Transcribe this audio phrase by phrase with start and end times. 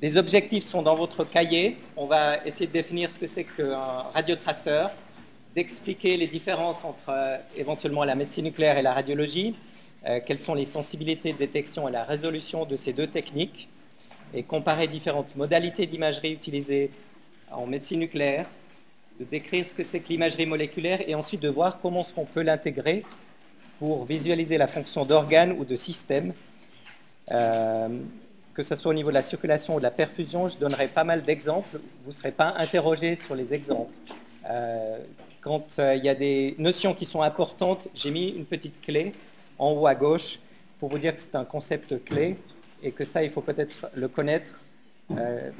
[0.00, 1.76] Les objectifs sont dans votre cahier.
[1.96, 4.92] On va essayer de définir ce que c'est qu'un radiotraceur,
[5.56, 9.56] d'expliquer les différences entre euh, éventuellement la médecine nucléaire et la radiologie,
[10.06, 13.68] euh, quelles sont les sensibilités de détection et la résolution de ces deux techniques,
[14.32, 16.90] et comparer différentes modalités d'imagerie utilisées
[17.50, 18.48] en médecine nucléaire,
[19.18, 22.42] de décrire ce que c'est que l'imagerie moléculaire et ensuite de voir comment on peut
[22.42, 23.04] l'intégrer
[23.80, 26.34] pour visualiser la fonction d'organes ou de systèmes.
[27.32, 27.88] Euh,
[28.58, 31.04] que ce soit au niveau de la circulation ou de la perfusion, je donnerai pas
[31.04, 31.78] mal d'exemples.
[32.02, 33.92] Vous ne serez pas interrogé sur les exemples.
[34.50, 34.98] Euh,
[35.40, 39.12] quand euh, il y a des notions qui sont importantes, j'ai mis une petite clé
[39.60, 40.40] en haut à gauche
[40.80, 42.36] pour vous dire que c'est un concept clé
[42.82, 44.58] et que ça, il faut peut-être le connaître.
[45.16, 45.52] Euh,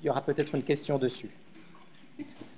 [0.00, 1.28] il y aura peut-être une question dessus.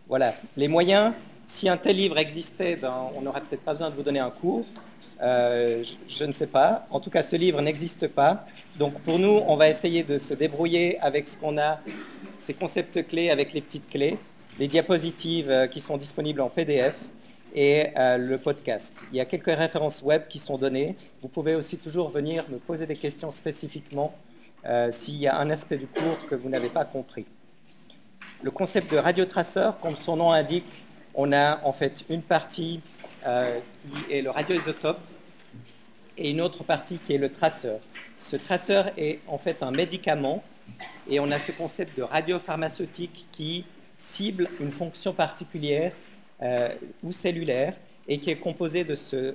[0.06, 0.37] Voilà.
[0.56, 1.12] Les moyens,
[1.45, 4.30] si un tel livre existait, ben, on n'aurait peut-être pas besoin de vous donner un
[4.30, 4.65] cours.
[5.21, 6.87] Euh, je, ne sais pas.
[6.91, 8.47] En tout cas, ce livre n'existe pas.
[8.79, 11.81] Donc pour nous, on va essayer de se débrouiller avec ce qu'on a,
[12.39, 14.19] ces concepts clés avec les petites clés,
[14.59, 16.97] les diapositives euh, qui sont disponibles en PDF
[17.55, 19.07] et euh, le podcast.
[19.12, 20.97] Il y a quelques références web qui sont données.
[21.20, 24.14] Vous pouvez aussi toujours venir me poser des questions spécifiquement
[24.91, 27.25] s'il y a un aspect du cours que vous n'avez pas compris.
[28.42, 32.81] Le concept de radiotraceur, comme son nom indique, on a en fait une partie
[33.25, 35.01] qui est le radioisotope,
[36.19, 37.80] et une autre partie qui est le traceur.
[38.19, 40.42] Ce traceur est en fait un médicament,
[41.08, 43.64] et on a ce concept de radiopharmaceutique qui
[43.97, 45.92] cible une fonction particulière
[46.42, 46.69] euh,
[47.02, 47.74] ou cellulaire,
[48.06, 49.34] et qui est composé de ce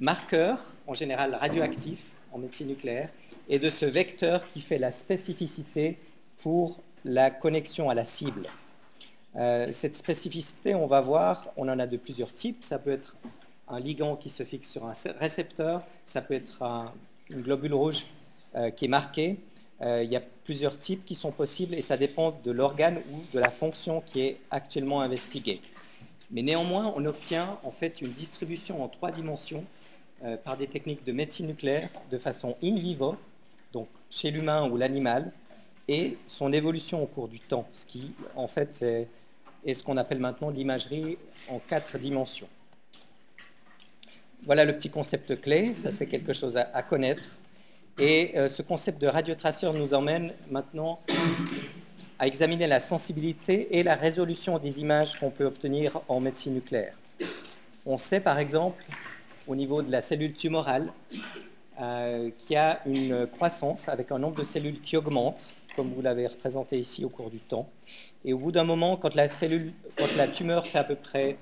[0.00, 3.10] marqueur, en général radioactif en médecine nucléaire,
[3.48, 5.98] et de ce vecteur qui fait la spécificité
[6.42, 8.48] pour la connexion à la cible.
[9.36, 12.62] Euh, cette spécificité, on va voir, on en a de plusieurs types.
[12.62, 13.16] Ça peut être
[13.68, 16.92] un ligand qui se fixe sur un récepteur, ça peut être un,
[17.30, 18.04] une globule rouge
[18.54, 19.38] euh, qui est marquée.
[19.80, 23.22] Euh, il y a plusieurs types qui sont possibles et ça dépend de l'organe ou
[23.32, 25.60] de la fonction qui est actuellement investiguée.
[26.30, 29.64] Mais néanmoins, on obtient en fait une distribution en trois dimensions
[30.42, 33.14] par des techniques de médecine nucléaire de façon in vivo,
[33.72, 35.32] donc chez l'humain ou l'animal,
[35.86, 38.82] et son évolution au cours du temps, ce qui en fait
[39.64, 42.48] est ce qu'on appelle maintenant l'imagerie en quatre dimensions.
[44.46, 47.24] Voilà le petit concept clé, ça c'est quelque chose à, connaître.
[47.98, 51.00] Et euh, ce concept de radiotraceur nous emmène maintenant
[52.18, 56.98] à examiner la sensibilité et la résolution des images qu'on peut obtenir en médecine nucléaire.
[57.86, 58.84] On sait par exemple,
[59.46, 60.92] au niveau de la cellule tumorale,
[61.80, 66.02] euh, qu'il y a une croissance avec un nombre de cellules qui augmente, comme vous
[66.02, 67.70] l'avez représenté ici au cours du temps.
[68.26, 71.38] Et au bout d'un moment, quand la, cellule, quand la tumeur fait à peu près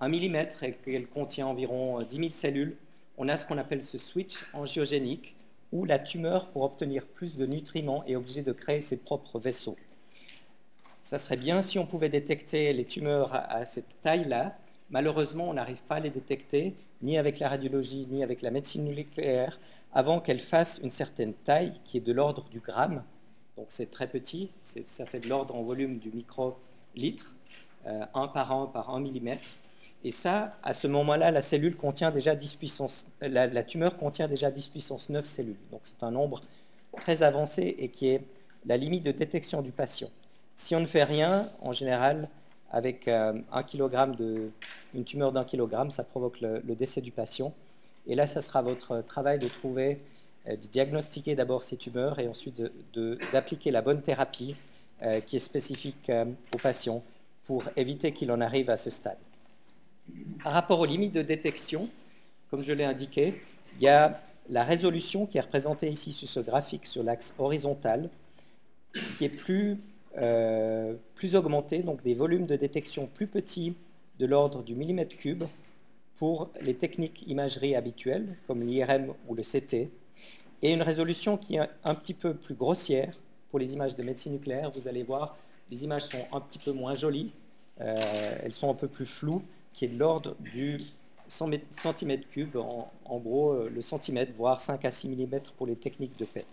[0.00, 2.76] 1 mm et qu'elle contient environ 10 000 cellules,
[3.16, 5.34] on a ce qu'on appelle ce switch angiogénique,
[5.72, 9.76] où la tumeur, pour obtenir plus de nutriments, est obligée de créer ses propres vaisseaux.
[11.02, 14.56] Ça serait bien si on pouvait détecter les tumeurs à, cette taille-là.
[14.90, 18.84] Malheureusement, on n'arrive pas à les détecter, ni avec la radiologie, ni avec la médecine
[18.84, 19.58] nucléaire,
[19.92, 23.02] avant qu'elles fassent une certaine taille, qui est de l'ordre du gramme,
[23.56, 27.34] donc c'est très petit, ça fait de l'ordre en volume du microlitre,
[27.86, 29.36] euh, 1 par 1 par 1 mm.
[30.04, 34.50] Et ça, à ce moment-là, la cellule contient déjà 10 puissance, la, tumeur contient déjà
[34.50, 35.56] 10 puissance 9 cellules.
[35.72, 36.42] Donc c'est un nombre
[36.92, 38.22] très avancé et qui est
[38.66, 40.10] la limite de détection du patient.
[40.54, 42.28] Si on ne fait rien, en général,
[42.70, 44.50] avec euh, un kilogramme de,
[44.94, 47.52] une tumeur d'un kilogramme, ça provoque le, décès du patient.
[48.06, 50.00] Et là, ça sera votre travail de trouver
[50.46, 52.62] euh, de diagnostiquer d'abord ces tumeurs et ensuite
[53.32, 54.54] d'appliquer la bonne thérapie
[55.02, 56.10] euh, qui est spécifique
[56.54, 57.02] aux patients
[57.44, 59.18] pour éviter qu'il en arrive à ce stade.
[60.42, 61.88] Par rapport aux limites de détection,
[62.50, 63.40] comme je l'ai indiqué,
[63.76, 68.08] il y a la résolution qui est représentée ici sur ce graphique sur l'axe horizontal,
[69.18, 69.78] qui est plus,
[71.14, 73.74] plus augmentée, donc des volumes de détection plus petits
[74.18, 75.44] de l'ordre du millimètre cube
[76.16, 79.90] pour les techniques imagerie habituelles, comme l'IRM ou le CT,
[80.62, 83.16] et une résolution qui est un petit peu plus grossière
[83.50, 84.70] pour les images de médecine nucléaire.
[84.72, 85.36] Vous allez voir,
[85.70, 87.30] les images sont un petit peu moins jolies,
[87.80, 89.42] euh, elles sont un peu plus floues,
[89.72, 90.80] qui est de l'ordre du
[91.28, 96.16] centimètre cube, en, gros euh, le centimètre, voire 5 à 6 mm pour les techniques
[96.18, 96.46] de PET.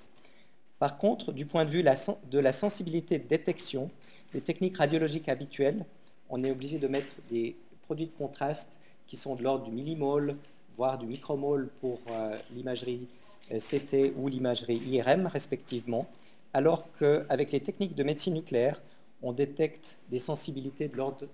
[0.80, 3.90] Par contre, du point de vue de la sensibilité de détection,
[4.34, 5.86] les techniques radiologiques habituelles,
[6.30, 10.36] on est obligé de mettre des produits de contraste qui sont de l'ordre du millimole,
[10.74, 13.08] voire du micromole pour euh, l'imagerie
[13.52, 16.08] euh, CT ou l'imagerie IRM respectivement,
[16.54, 18.82] alors qu'avec les techniques de médecine nucléaire,
[19.22, 21.28] on détecte des sensibilités de l'ordre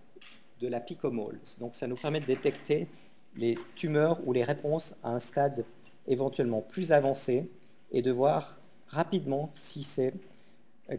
[0.61, 1.39] de la picomole.
[1.59, 2.87] Donc ça nous permet de détecter
[3.35, 5.65] les tumeurs ou les réponses à un stade
[6.07, 7.49] éventuellement plus avancé
[7.91, 10.13] et de voir rapidement si c'est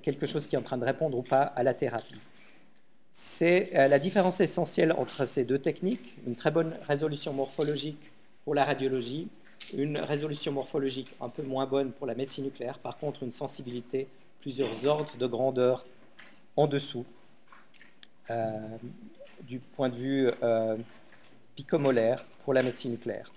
[0.03, 2.21] quelque chose qui est en train de répondre ou pas à la thérapie.
[3.11, 8.11] C'est la différence essentielle entre ces deux techniques, une très bonne résolution morphologique
[8.45, 9.29] pour la radiologie,
[9.75, 14.09] une résolution morphologique un peu moins bonne pour la médecine nucléaire, par contre une sensibilité
[14.41, 15.85] plusieurs ordres de grandeur
[16.57, 17.05] en dessous
[19.43, 20.31] du point de vue
[21.55, 23.31] picomolaire pour la médecine nucléaire.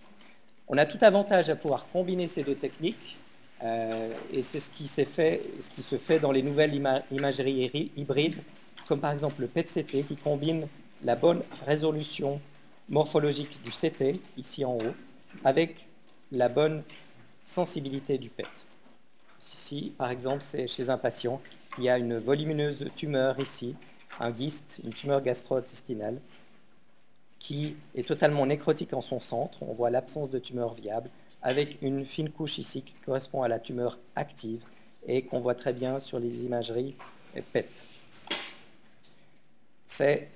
[0.67, 3.19] On a tout avantage à pouvoir combiner ces deux techniques,
[3.63, 6.73] euh, et c'est ce qui, fait, ce qui se fait dans les nouvelles
[7.11, 8.41] imageries hybrides,
[8.87, 10.67] comme par exemple le PET-CT, qui combine
[11.03, 12.41] la bonne résolution
[12.89, 14.93] morphologique du CT, ici en haut,
[15.43, 15.87] avec
[16.31, 16.83] la bonne
[17.43, 18.47] sensibilité du PET.
[19.39, 21.41] Ici, par exemple, c'est chez un patient
[21.75, 23.75] qui a une volumineuse tumeur ici,
[24.19, 26.19] un gyste, une tumeur gastro-intestinale,
[27.39, 29.61] qui est totalement nécrotique en son centre.
[29.63, 31.09] On voit l'absence de tumeur viable,
[31.41, 34.63] avec une fine couche ici qui correspond à la tumeur active
[35.07, 36.95] et qu'on voit très bien sur les imageries
[37.53, 37.83] PET.
[39.85, 40.29] C'est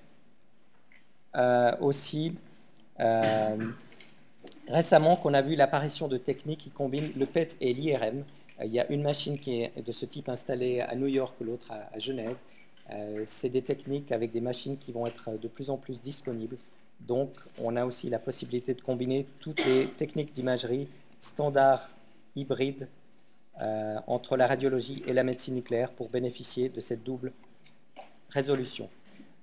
[1.36, 2.36] euh, aussi
[3.00, 3.58] euh,
[4.68, 8.24] récemment qu'on a vu l'apparition de techniques qui combinent le PET et l'IRM.
[8.60, 11.36] Euh, il y a une machine qui est de ce type installée à New York,
[11.42, 12.36] l'autre à, Genève.
[13.26, 16.58] C'est des techniques avec des machines qui vont être de plus en plus disponibles
[17.00, 17.32] donc,
[17.64, 20.88] on a aussi la possibilité de combiner toutes les techniques d'imagerie
[21.20, 21.90] standards
[22.36, 22.88] hybrides
[23.62, 27.32] euh, entre la radiologie et la médecine nucléaire pour bénéficier de cette double
[28.30, 28.90] résolution.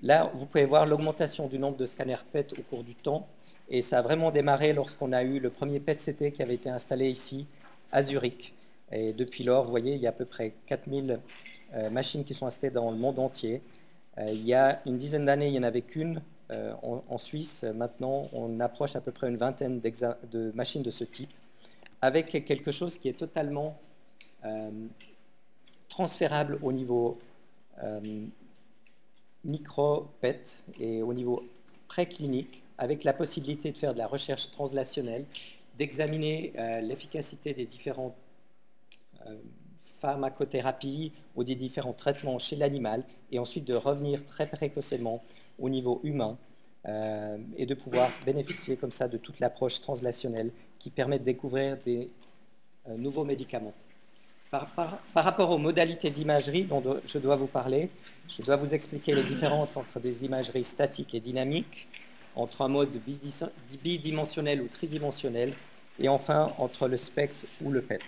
[0.03, 3.27] Là, vous pouvez voir l'augmentation du nombre de scanners PET au cours du temps,
[3.69, 7.11] et ça a vraiment démarré lorsqu'on a eu le premier PET-CT qui avait été installé
[7.11, 7.47] ici,
[7.91, 8.55] à Zurich.
[8.93, 11.17] Et depuis lors, vous voyez, il y a à peu près 4000 euh,
[11.91, 13.63] machines qui sont installées dans le monde entier.
[14.19, 17.65] Euh, il y a une dizaine d'années, il n'y en avait qu'une euh, en, Suisse,
[17.65, 21.33] maintenant, on approche à peu près une vingtaine de machines de ce type,
[22.01, 23.77] avec quelque chose qui est totalement
[24.45, 24.71] euh,
[25.89, 27.19] transférable au niveau
[27.83, 28.27] euh,
[29.45, 31.45] micro-PET et au niveau
[31.89, 35.25] préclinique, avec la possibilité de faire de la recherche translationnelle,
[35.79, 36.53] d'examiner
[36.83, 38.15] l'efficacité des différentes
[40.07, 45.21] pharmacothérapies ou des différents traitements chez l'animal, et ensuite de revenir très précocement
[45.59, 46.39] au niveau humain
[46.87, 51.77] euh, et de pouvoir bénéficier comme ça de toute l'approche translationnelle qui permet de découvrir
[51.85, 52.07] des
[52.89, 53.75] euh, nouveaux médicaments.
[54.53, 57.91] Par, rapport aux modalités d'imagerie dont je dois vous parler,
[58.29, 61.89] je dois vous expliquer les différences entre des imageries statiques et dynamiques,
[62.37, 62.97] entre un mode
[63.83, 65.53] bidimensionnel ou tridimensionnel,
[65.99, 68.05] et enfin entre le spectre ou le PET.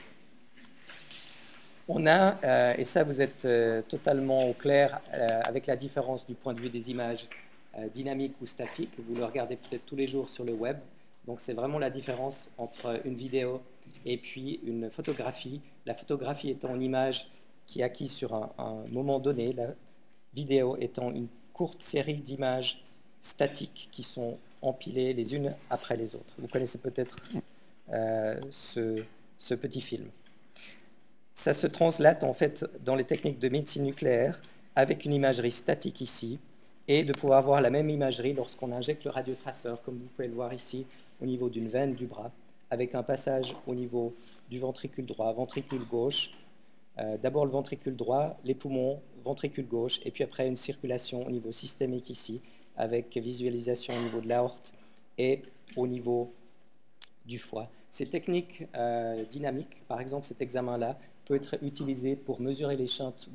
[1.90, 6.26] On a, euh, et ça vous êtes euh, totalement au clair euh, avec la différence
[6.26, 7.26] du point de vue des images
[7.94, 10.79] dynamiques ou statiques, vous le regardez peut-être tous les jours sur le web,
[11.29, 13.62] donc c'est vraiment la différence entre une vidéo
[14.05, 15.61] et puis une photographie.
[15.87, 17.31] La photographie étant une image
[17.67, 18.50] qui est acquise sur un,
[18.91, 19.75] moment donné, la
[20.34, 22.82] vidéo étant une courte série d'images
[23.20, 26.34] statiques qui sont empilées les unes après les autres.
[26.38, 27.17] Vous connaissez peut-être
[28.50, 30.08] ce petit film
[31.38, 34.43] ça se translate en fait dans les techniques de médecine nucléaire
[34.75, 36.40] avec une imagerie statique ici
[36.88, 40.35] et de pouvoir voir la même imagerie lorsqu'on injecte le radiotraceur, comme vous pouvez le
[40.35, 40.85] voir ici,
[41.23, 42.32] au niveau d'une veine du bras,
[42.73, 44.17] avec un passage au niveau
[44.50, 46.32] du ventricule droit, ventricule gauche,
[46.99, 51.31] euh, d'abord le ventricule droit, les poumons, ventricule gauche, et puis après une circulation au
[51.31, 52.41] niveau systémique ici,
[52.77, 54.72] avec visualisation au niveau de l'aorte
[55.19, 55.43] et
[55.77, 56.32] au niveau
[57.27, 57.70] du foie.
[57.93, 60.98] Ces techniques euh, dynamiques, par exemple cet examen-là,
[61.29, 63.29] peut être utilisé pour mesurer les chantes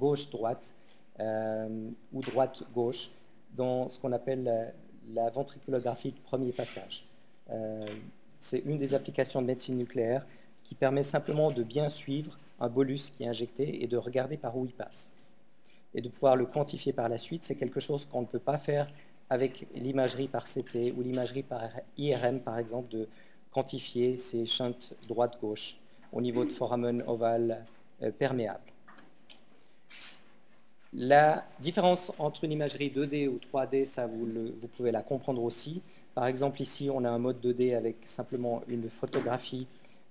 [0.00, 0.74] gauche-droite
[1.20, 3.10] euh, ou droite-gauche
[3.54, 4.72] dans ce qu'on appelle
[5.12, 7.06] la, ventriculographie de premier passage.
[7.50, 7.86] Euh,
[8.38, 10.26] c'est une des applications de médecine nucléaire
[10.64, 14.56] qui permet simplement de bien suivre un bolus qui est injecté et de regarder par
[14.56, 15.12] où il passe.
[15.94, 18.58] Et de pouvoir le quantifier par la suite, c'est quelque chose qu'on ne peut pas
[18.58, 18.90] faire
[19.28, 23.08] avec l'imagerie par CT ou l'imagerie par IRM, par exemple, de
[23.52, 25.78] quantifier ces shunts droite-gauche
[26.14, 27.66] au niveau de foramen ovale
[28.02, 28.72] euh, perméable.
[30.94, 34.26] La différence entre une imagerie 2D ou 3D, ça vous,
[34.60, 35.82] vous, pouvez la comprendre aussi.
[36.14, 39.66] Par exemple, ici, on a un mode 2D avec simplement une photographie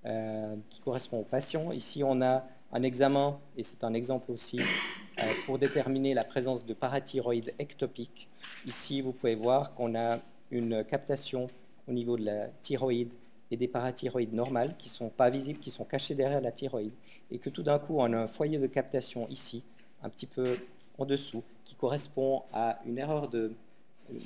[0.05, 1.71] euh, qui correspond au patient.
[1.71, 6.65] Ici, on a un examen, et c'est un exemple aussi, euh, pour déterminer la présence
[6.65, 8.27] de parathyroïde ectopique.
[8.65, 10.19] Ici, vous pouvez voir qu'on a
[10.51, 11.47] une captation
[11.87, 13.13] au niveau de la thyroïde
[13.53, 16.93] et des parathyroïdes normales qui ne sont pas visibles, qui sont cachées derrière la thyroïde,
[17.29, 19.63] et que tout d'un coup, on a un foyer de captation ici,
[20.01, 20.57] un petit peu
[20.97, 23.53] en dessous, qui correspond à une erreur de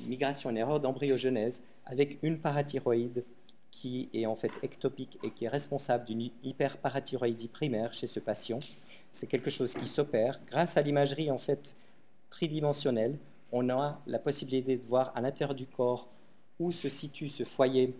[0.06, 3.22] migration, une erreur d'embryogenèse, avec une parathyroïde
[3.70, 8.60] qui est en fait ectopique et qui est responsable d'une hyperparathyroïdie primaire chez ce patient.
[9.12, 10.40] C'est quelque chose qui s'opère.
[10.48, 11.76] Grâce à l'imagerie en fait
[12.30, 13.18] tridimensionnelle,
[13.52, 16.08] on a la possibilité de voir à l'intérieur du corps
[16.58, 17.94] où se situe ce foyer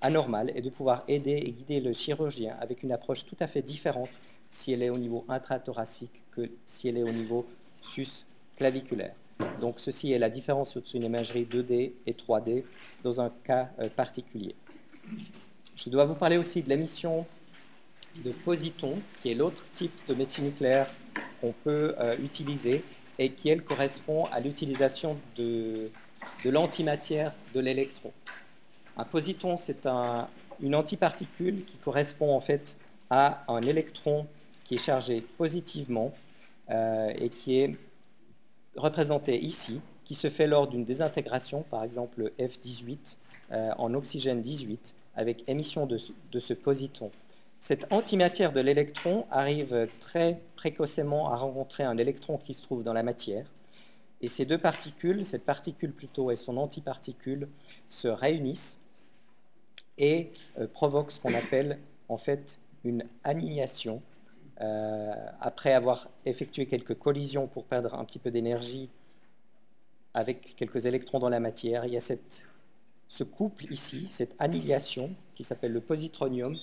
[0.00, 3.62] anormal et de pouvoir aider et guider le chirurgien avec une approche tout à fait
[3.62, 4.10] différente
[4.48, 7.46] si elle est au niveau intrathoracique que si elle est au niveau
[7.82, 9.14] sus-claviculaire.
[9.60, 12.64] Donc ceci est la différence entre une imagerie 2D et 3D
[13.02, 14.54] dans un cas euh, particulier.
[15.76, 17.26] Je dois vous parler aussi de l'émission
[18.24, 20.92] de positons, qui est l'autre type de médecine nucléaire
[21.40, 22.84] qu'on peut euh, utiliser
[23.18, 25.90] et qui, elle, correspond à l'utilisation de,
[26.44, 28.12] de l'antimatière de l'électron.
[29.00, 30.28] Un positon, c'est un,
[30.60, 32.76] une antiparticule qui correspond en fait
[33.08, 34.26] à un électron
[34.62, 36.12] qui est chargé positivement
[36.68, 37.76] euh, et qui est
[38.76, 43.16] représenté ici, qui se fait lors d'une désintégration, par exemple F18,
[43.52, 45.96] euh, en oxygène 18, avec émission de
[46.38, 47.10] ce positon.
[47.58, 52.92] Cette antimatière de l'électron arrive très précocement à rencontrer un électron qui se trouve dans
[52.92, 53.46] la matière.
[54.20, 57.48] Et ces deux particules, cette particule plutôt et son antiparticule,
[57.88, 58.76] se réunissent
[60.00, 61.78] et euh, provoquent ce qu'on appelle
[62.08, 64.02] en fait une annihilation.
[64.60, 68.90] Euh, après avoir effectué quelques collisions pour perdre un petit peu d'énergie
[70.12, 75.44] avec quelques électrons dans la matière, il y a ce couple ici, cette annihilation qui
[75.44, 76.56] s'appelle le positronium,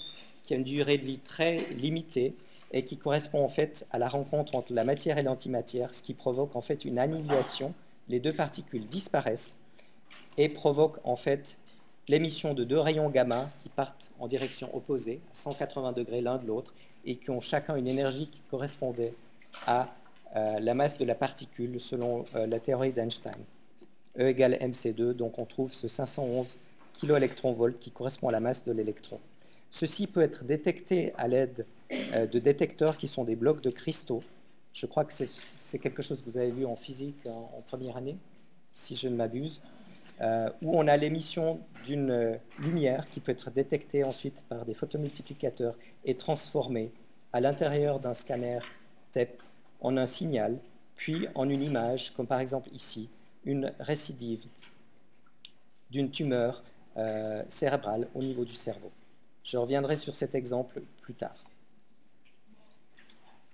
[0.43, 2.31] qui a une durée de vie très limitée
[2.71, 6.13] et qui correspond en fait à la rencontre entre la matière et l'antimatière, ce qui
[6.13, 7.73] provoque en fait une annihilation.
[8.09, 9.55] Les deux particules disparaissent
[10.37, 11.57] et provoque en fait
[12.07, 16.47] l'émission de deux rayons gamma qui partent en direction opposée, à 180 degrés l'un de
[16.47, 16.73] l'autre,
[17.05, 19.13] et qui ont chacun une énergie qui correspondait
[19.65, 19.93] à
[20.35, 23.37] euh, la masse de la particule selon euh, la théorie d'Einstein.
[24.19, 26.57] E égale mc2, donc on trouve ce 511
[26.99, 27.29] kV
[27.79, 29.19] qui correspond à la masse de l'électron.
[29.69, 34.23] Ceci peut être détecté à l'aide euh, de détecteurs qui sont des blocs de cristaux.
[34.73, 38.17] Je crois que c'est quelque chose que vous avez vu en physique en, première année,
[38.73, 39.59] si je ne m'abuse,
[40.21, 44.73] euh, où on a l'émission d'une euh, lumière qui peut être détectée ensuite par des
[44.73, 46.91] photomultiplicateurs et transformée
[47.33, 48.59] à l'intérieur d'un scanner
[49.11, 49.41] TEP
[49.81, 50.57] en un signal,
[50.95, 53.09] puis en une image, comme par exemple ici,
[53.45, 54.45] une récidive
[55.91, 56.63] d'une tumeur
[57.47, 58.91] cérébrale au niveau du cerveau.
[59.43, 61.43] Je reviendrai sur cet exemple plus tard.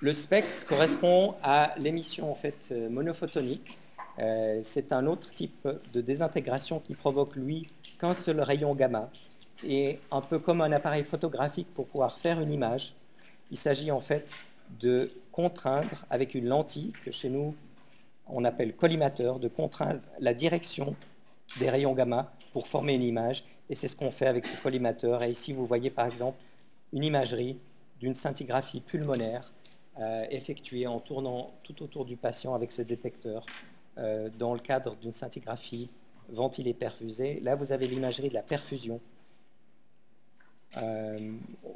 [0.03, 3.77] Le spectre correspond à l'émission en fait euh, monophotonique.
[4.19, 9.09] Euh, c'est un autre type de désintégration qui provoque, lui, qu'un seul rayon gamma.
[9.65, 12.93] Et un peu comme un appareil photographique pour pouvoir faire une image,
[13.49, 14.35] il s'agit en fait
[14.79, 17.55] de contraindre avec une lentille que chez nous
[18.27, 20.95] on appelle collimateur, de contraindre la direction
[21.59, 25.23] des rayons gamma pour former une image et c'est ce qu'on fait avec ce collimateur.
[25.23, 26.37] Et ici, vous voyez par exemple
[26.91, 27.57] une imagerie
[27.99, 29.51] d'une scintigraphie pulmonaire
[29.99, 33.45] euh, effectuée en tournant tout autour du patient avec ce détecteur
[33.97, 35.89] euh, dans le cadre d'une scintigraphie
[36.29, 37.39] ventilée perfusée.
[37.41, 38.99] Là, vous avez l'imagerie de la perfusion
[40.77, 41.33] euh,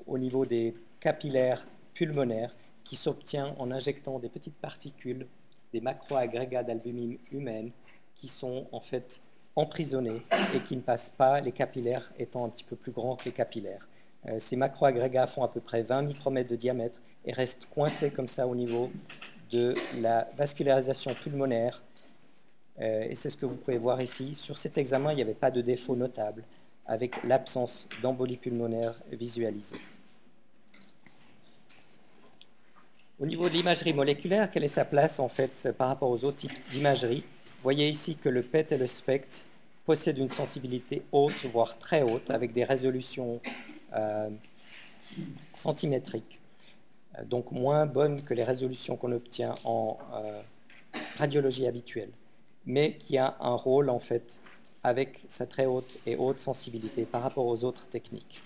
[0.08, 5.28] au niveau des capillaires pulmonaires qui s'obtient en injectant des petites particules,
[5.74, 7.72] des macroagrégats d'albumine humaine
[8.16, 9.22] qui sont en fait
[9.56, 10.22] emprisonnés
[10.56, 13.32] et qui ne passent pas, les capillaires étant un petit peu plus grands que les
[13.32, 13.88] capillaires.
[14.28, 18.28] Euh, ces macroagrégats font à peu près 20 micromètres de diamètre et restent coincés comme
[18.28, 18.90] ça au niveau
[19.52, 21.82] de la vascularisation pulmonaire.
[22.80, 24.36] Euh, et c'est ce que vous pouvez voir ici.
[24.36, 26.44] Sur cet examen, il n'y avait pas de défaut notable
[26.86, 29.78] avec l'absence d'embolie pulmonaire visualisée.
[33.20, 36.38] Au niveau de l'imagerie moléculaire, quelle est sa place en fait par rapport aux autres
[36.38, 37.22] types d'imagerie?
[37.22, 39.44] Vous voyez ici que le PET et le SPECT
[39.86, 43.42] possède une sensibilité haute, voire très haute, avec des résolutions
[43.96, 44.30] euh,
[45.52, 46.40] centimétriques,
[47.18, 49.98] euh, donc moins bonnes que les résolutions qu'on obtient en
[51.18, 52.12] radiologie habituelle,
[52.68, 54.40] mais qui a un rôle en fait
[54.84, 58.44] avec sa très haute et haute sensibilité par rapport aux autres techniques.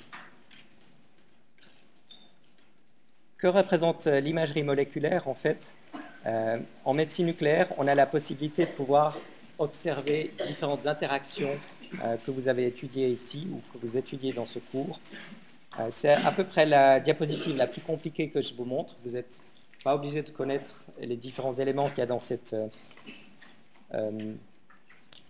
[3.37, 5.75] Que représente l'imagerie moléculaire En fait,
[6.85, 9.17] en médecine nucléaire, on a la possibilité de pouvoir
[9.61, 11.57] observer différentes interactions
[12.03, 14.99] euh, que vous avez étudiées ici ou que vous étudiez dans ce cours.
[15.79, 18.95] Euh, c'est à peu près la diapositive la plus compliquée que je vous montre.
[19.03, 19.41] Vous n'êtes
[19.83, 22.55] pas obligé de connaître les différents éléments qu'il y a dans cette,
[23.93, 24.33] euh,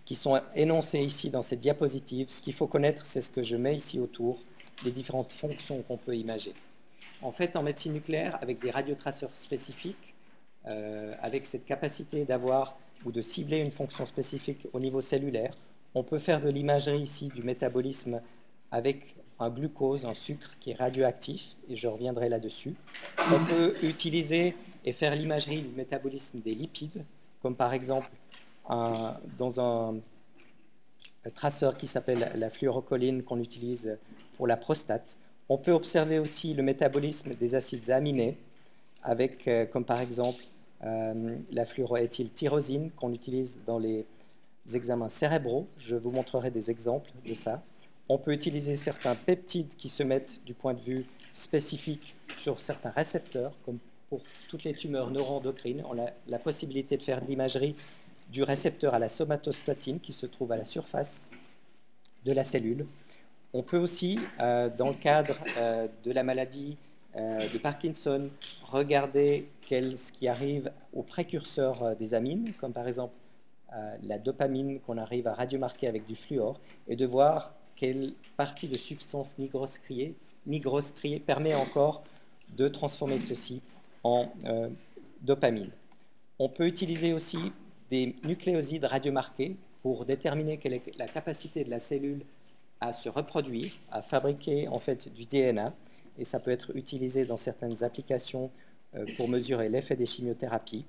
[0.04, 2.28] qui sont énoncés ici dans cette diapositive.
[2.30, 4.40] Ce qu'il faut connaître, c'est ce que je mets ici autour,
[4.84, 6.56] les différentes fonctions qu'on peut imaginer.
[7.22, 10.14] En fait, en médecine nucléaire, avec des radiotraceurs spécifiques,
[10.64, 15.56] avec cette capacité d'avoir ou de cibler une fonction spécifique au niveau cellulaire.
[15.94, 18.20] On peut faire de l'imagerie ici du métabolisme
[18.70, 22.74] avec un glucose, un sucre qui est radioactif, et je reviendrai là-dessus.
[23.32, 24.54] On peut utiliser
[24.84, 27.04] et faire l'imagerie du métabolisme des lipides,
[27.42, 28.10] comme par exemple
[28.68, 30.00] dans un,
[31.34, 33.96] traceur qui s'appelle la fluorocholine qu'on utilise
[34.36, 35.16] pour la prostate.
[35.48, 38.36] On peut observer aussi le métabolisme des acides aminés,
[39.02, 40.42] avec euh, comme par exemple
[40.84, 44.06] euh, la fluoroéthyltyrosine qu'on utilise dans les
[44.74, 45.68] examens cérébraux.
[45.76, 47.62] Je vous montrerai des exemples de ça.
[48.08, 52.90] On peut utiliser certains peptides qui se mettent du point de vue spécifique sur certains
[52.90, 53.78] récepteurs, comme
[54.08, 55.82] pour toutes les tumeurs neuroendocrines.
[55.88, 57.74] On a la possibilité de faire de l'imagerie
[58.32, 61.22] du récepteur à la somatostatine qui se trouve à la surface
[62.24, 62.86] de la cellule.
[63.52, 66.78] On peut aussi, euh, dans le cadre euh, de la maladie
[67.14, 68.30] euh, de Parkinson,
[68.64, 73.14] regarder ce qui arrive aux précurseurs des amines, comme par exemple
[74.02, 78.76] la dopamine qu'on arrive à radiomarquer avec du fluor, et de voir quelle partie de
[78.76, 80.14] substance nigrostriée,
[81.24, 82.04] permet encore
[82.54, 83.62] de transformer ceci
[84.04, 84.30] en
[85.22, 85.70] dopamine.
[86.38, 87.38] On peut utiliser aussi
[87.92, 92.22] des nucléosides radiomarqués pour déterminer quelle est la capacité de la cellule
[92.80, 95.74] à se reproduire, à fabriquer en fait du DNA,
[96.18, 98.50] et ça peut être utilisé dans certaines applications
[98.94, 100.86] euh, pour mesurer l'effet des chimiothérapies.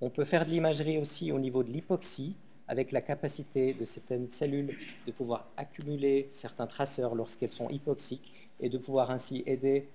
[0.00, 2.34] On peut faire de l'imagerie aussi au niveau de l'hypoxie,
[2.66, 4.74] avec la capacité de certaines cellules
[5.06, 9.86] de pouvoir accumuler certains traceurs lorsqu'elles sont hypoxiques et de pouvoir ainsi aider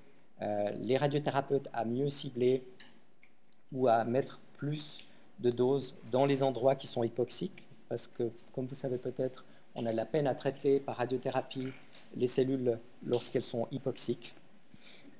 [0.43, 2.61] euh, les radiothérapeutes à mieux cibler
[3.71, 5.03] ou à mettre plus
[5.39, 9.43] de doses dans les endroits qui sont hypoxiques, parce que, comme vous savez peut-être,
[9.75, 11.69] on a la peine à traiter par radiothérapie
[12.15, 14.35] les cellules lorsqu'elles sont hypoxiques.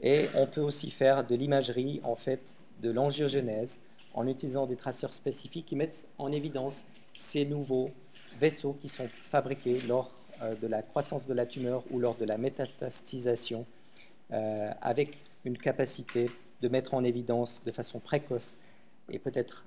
[0.02, 3.80] Et on peut aussi faire de l'imagerie, en fait, de l'angiogenèse,
[4.14, 6.86] en utilisant des traceurs spécifiques qui mettent en évidence
[7.18, 7.90] ces nouveaux
[8.40, 12.26] vaisseaux qui sont fabriqués lors euh, de la croissance de la tumeur ou lors de
[12.26, 13.66] la métatastisation,
[14.32, 16.30] euh, avec une capacité
[16.62, 18.60] de mettre en évidence de façon précoce
[19.10, 19.66] et peut-être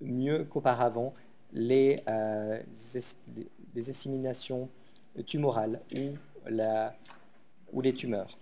[0.00, 1.12] mieux qu'auparavant
[1.52, 2.60] les, euh,
[5.26, 5.80] tumorales
[7.72, 8.38] ou, les tumeurs.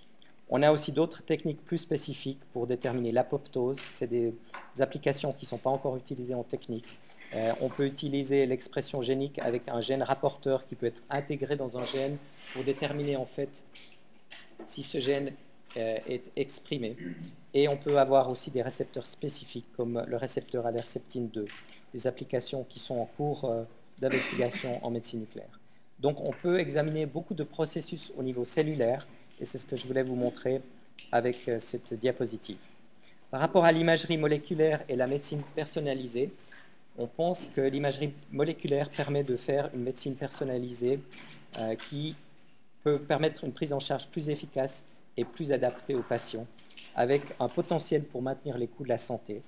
[0.49, 3.79] On a aussi d'autres techniques plus spécifiques pour déterminer l'apoptose.
[3.81, 4.35] C'est des
[4.79, 6.99] applications qui ne sont pas encore utilisées en technique.
[7.35, 11.77] Euh, on peut utiliser l'expression génique avec un gène rapporteur qui peut être intégré dans
[11.77, 12.19] un gène
[12.53, 13.65] pour déterminer en fait
[14.65, 15.33] si ce gène
[15.77, 16.97] est exprimé.
[17.57, 21.47] Et on peut avoir aussi des récepteurs spécifiques comme le récepteur à l'herceptine 2,
[21.95, 23.63] des applications qui sont en cours euh,
[23.99, 25.59] d'investigation en médecine nucléaire.
[25.99, 29.07] Donc on peut examiner beaucoup de processus au niveau cellulaire
[29.41, 30.61] et c'est ce que je voulais vous montrer
[31.13, 32.59] avec euh, cette diapositive.
[33.31, 36.31] Par rapport à l'imagerie moléculaire et la médecine personnalisée,
[36.99, 41.01] on pense que l'imagerie moléculaire permet de faire une médecine personnalisée
[41.89, 42.15] qui
[42.85, 44.85] peut permettre une prise en charge plus efficace
[45.17, 46.47] et plus adapté aux patients,
[46.95, 49.43] avec un potentiel pour maintenir les coûts de la santé.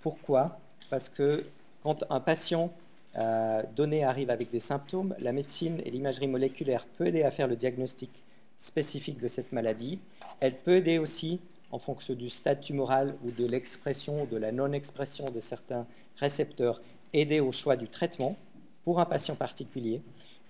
[0.00, 0.58] Pourquoi?
[0.90, 1.44] Parce que
[1.82, 2.72] quand un patient
[3.16, 7.48] euh, donné arrive avec des symptômes, la médecine et l'imagerie moléculaire peut aider à faire
[7.48, 8.22] le diagnostic
[8.56, 9.98] spécifique de cette maladie.
[10.40, 11.40] Elle peut aider aussi,
[11.72, 16.80] en fonction du stade tumoral ou de l'expression ou de la non-expression de certains récepteurs,
[17.12, 18.36] aider au choix du traitement
[18.84, 20.02] pour un patient particulier.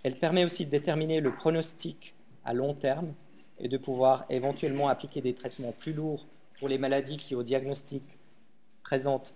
[0.05, 3.15] Elle permet aussi de déterminer le pronostic à long terme
[3.63, 6.27] et de pouvoir éventuellement appliquer des traitements plus lourds
[6.59, 8.03] pour les maladies qui au diagnostic
[8.83, 9.35] présentent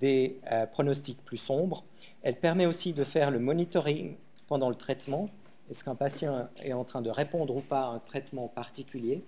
[0.00, 1.84] des euh, pronostics plus sombres.
[2.22, 4.16] Elle permet aussi de faire le monitoring
[4.48, 5.28] pendant le traitement.
[5.70, 9.22] Est-ce qu'un patient est en train de répondre ou pas à un traitement particulier?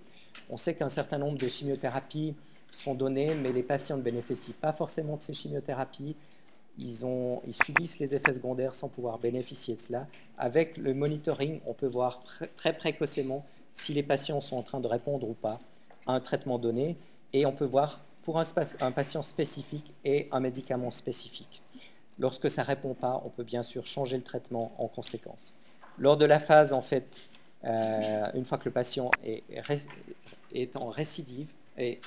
[0.49, 2.33] On sait qu'un certain nombre de chimiothérapies
[2.71, 6.15] sont données, mais les patients ne bénéficient pas forcément de ces chimiothérapies.
[6.77, 7.03] Ils,
[7.61, 10.07] subissent les effets secondaires sans pouvoir bénéficier de cela.
[10.37, 12.23] Avec le monitoring, on peut voir
[12.55, 13.45] très précocement
[13.79, 15.57] si les patients sont en train de répondre ou pas
[16.05, 16.97] à un traitement donné,
[17.33, 21.63] et on peut voir pour un, patient spécifique et un médicament spécifique.
[22.19, 25.53] Lorsque ça ne répond pas, on peut bien sûr changer le traitement en conséquence.
[25.97, 27.29] Lors de la phase, en fait,
[27.63, 32.01] euh, une fois que le patient est, en récidive, et,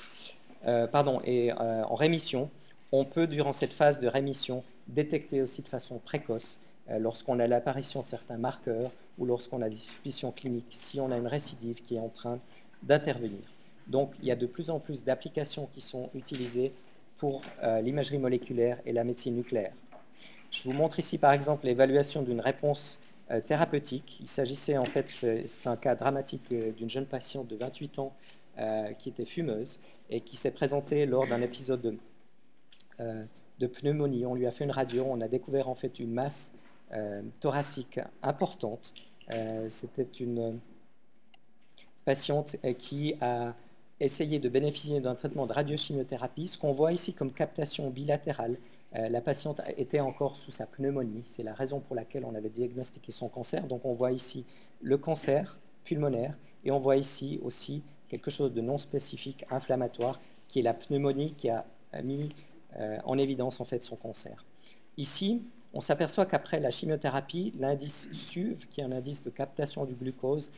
[0.67, 2.51] euh, pardon, euh, en rémission,
[2.93, 6.59] on peut, durant cette phase de rémission, détecter aussi de façon précoce
[6.99, 11.17] lorsqu'on a l'apparition de certains marqueurs ou lorsqu'on a des suspicions cliniques, si on a
[11.17, 12.39] une récidive qui est en train
[12.83, 13.41] d'intervenir.
[13.87, 16.73] Donc il y a de plus en plus d'applications qui sont utilisées
[17.17, 19.73] pour euh, l'imagerie moléculaire et la médecine nucléaire.
[20.51, 22.99] Je vous montre ici par exemple l'évaluation d'une réponse
[23.31, 24.19] euh, thérapeutique.
[24.21, 28.13] Il s'agissait en fait, c'est un cas dramatique d'une jeune patiente de 28 ans
[28.99, 29.79] qui était fumeuse
[30.11, 31.99] et qui s'est présentée lors d'un épisode
[33.59, 34.27] de, pneumonie.
[34.27, 36.72] On lui a fait une radio, on a découvert en fait une masse euh,
[37.41, 38.95] thoracique importante.
[39.33, 40.59] Euh, c'était une,
[42.05, 43.55] patiente qui a
[44.01, 46.49] essayé de bénéficier d'un traitement de radiochimiothérapie.
[46.49, 48.57] Ce qu'on voit ici comme captation bilatérale,
[48.93, 51.23] la patiente était encore sous sa pneumonie.
[51.25, 53.69] C'est la raison pour laquelle on avait diagnostiqué son cancer.
[53.69, 54.45] Donc on voit ici
[54.81, 60.59] le cancer pulmonaire et on voit ici aussi quelque chose de non spécifique, inflammatoire, qui
[60.59, 61.65] est la pneumonie qui a
[62.03, 62.31] mis
[63.05, 64.45] en évidence en fait son cancer.
[64.97, 65.43] Ici,
[65.75, 70.51] on s'aperçoit qu'après la chimiothérapie, l'indice SUV, qui est un indice de captation du glucose,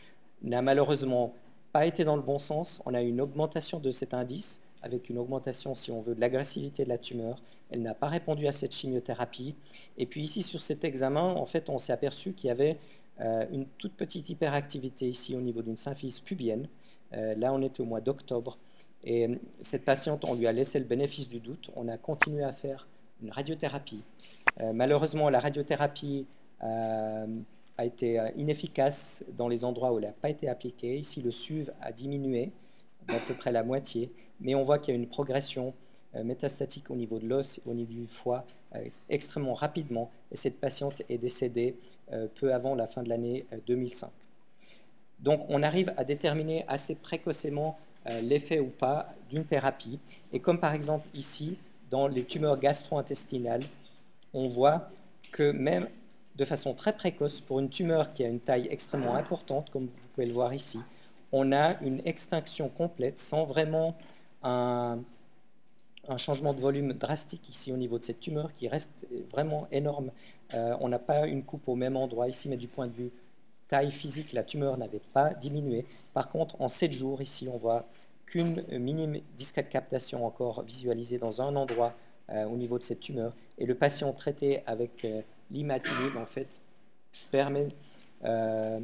[0.42, 1.32] n'a malheureusement
[1.72, 2.80] pas été dans le bon sens.
[2.84, 6.84] On a une augmentation de cet indice, avec une augmentation, si on veut, de l'agressivité
[6.84, 7.42] de la tumeur.
[7.70, 9.54] Elle n'a pas répondu à cette chimiothérapie.
[9.98, 12.78] Et puis ici, sur cet examen, en fait, on s'est aperçu qu'il y avait
[13.20, 16.68] euh, une toute petite hyperactivité ici au niveau d'une symphyse pubienne.
[17.12, 18.58] Euh, là, on était au mois d'octobre.
[19.04, 21.70] Et euh, cette patiente, on lui a laissé le bénéfice du doute.
[21.76, 22.86] On a continué à faire
[23.22, 24.02] une radiothérapie
[24.60, 26.26] malheureusement, la radiothérapie
[26.62, 27.26] euh,
[27.76, 30.96] a été euh, inefficace dans les endroits où elle n'a pas été appliquée.
[30.96, 32.52] Ici, le SUV a diminué
[33.08, 35.74] d'à peu près la moitié, mais on voit qu'il y a une progression
[36.22, 38.44] métastatique au niveau de l'os, au niveau du foie,
[39.10, 41.74] extrêmement rapidement, et cette patiente est décédée
[42.36, 44.08] peu avant la fin de l'année 2005.
[45.18, 47.76] Donc on arrive à déterminer assez précocement
[48.22, 49.98] l'effet ou pas d'une thérapie,
[50.32, 51.58] et comme par exemple ici,
[51.90, 53.64] dans les tumeurs gastro-intestinales,
[54.34, 54.90] on voit
[55.32, 55.88] que même
[56.36, 60.08] de façon très précoce, pour une tumeur qui a une taille extrêmement importante, comme vous
[60.12, 60.80] pouvez le voir ici,
[61.32, 63.96] on a une extinction complète sans vraiment
[64.42, 64.98] un,
[66.18, 70.10] changement de volume drastique ici au niveau de cette tumeur qui reste vraiment énorme.
[70.52, 73.10] Euh, on n'a pas une coupe au même endroit ici, mais du point de vue
[73.68, 75.86] taille physique, la tumeur n'avait pas diminué.
[76.12, 77.86] Par contre, en 7 jours, ici, on voit
[78.26, 81.94] qu'une minime discrète captation encore visualisée dans un endroit
[82.30, 83.34] euh, au niveau de cette tumeur.
[83.58, 86.60] Et le patient traité avec euh, l'imatinib, en fait,
[87.30, 87.68] permet,
[88.24, 88.80] euh,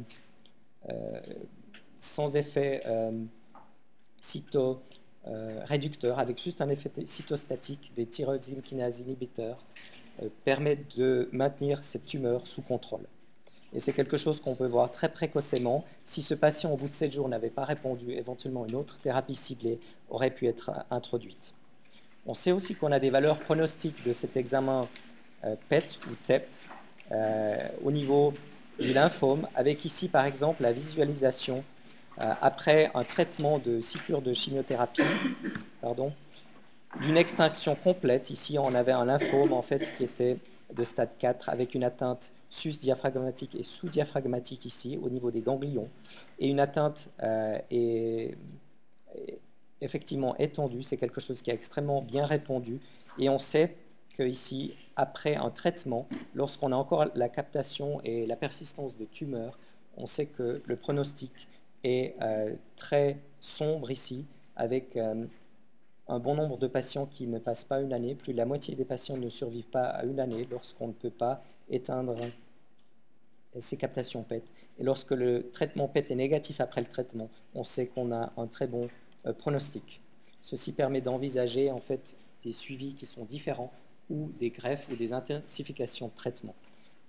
[1.99, 2.83] sans effet
[4.21, 9.65] cytoréducteur, avec juste un effet cytostatique des thyroïdes kinase inhibiteurs,
[10.45, 13.05] permet de maintenir cette tumeur sous contrôle.
[13.73, 15.85] Et c'est quelque chose qu'on peut voir très précocement.
[16.03, 19.35] Si ce patient, au bout de 7 jours, n'avait pas répondu, éventuellement une autre thérapie
[19.35, 19.79] ciblée
[20.09, 21.53] aurait pu être introduite.
[22.25, 24.87] On sait aussi qu'on a des valeurs pronostiques de cet examen
[25.43, 26.47] euh, PET ou TEP
[27.11, 28.33] euh, au niveau
[28.79, 31.63] du lymphome, avec ici par exemple la visualisation
[32.19, 35.01] euh, après un traitement de six de chimiothérapie,
[35.81, 36.13] pardon,
[37.01, 38.29] d'une extinction complète.
[38.29, 40.37] Ici, on avait un lymphome en fait qui était
[40.73, 45.89] de stade 4 avec une atteinte sus-diaphragmatique et sous-diaphragmatique ici au niveau des ganglions
[46.39, 47.09] et une atteinte
[49.81, 52.79] effectivement étendu, c'est quelque chose qui est extrêmement bien répondu,
[53.19, 53.75] et on sait
[54.15, 59.57] qu'ici, après un traitement, lorsqu'on a encore la captation et la persistance de tumeurs,
[59.97, 61.47] on sait que le pronostic
[61.83, 65.25] est euh, très sombre ici, avec euh,
[66.07, 68.75] un bon nombre de patients qui ne passent pas une année, plus de la moitié
[68.75, 72.17] des patients ne survivent pas à une année lorsqu'on ne peut pas éteindre
[73.57, 74.43] ces captations PET.
[74.79, 78.47] Et lorsque le traitement PET est négatif après le traitement, on sait qu'on a un
[78.47, 78.89] très bon
[79.37, 80.01] pronostic.
[80.41, 83.71] Ceci permet d'envisager en fait des suivis qui sont différents
[84.09, 86.55] ou des greffes ou des intensifications de traitement.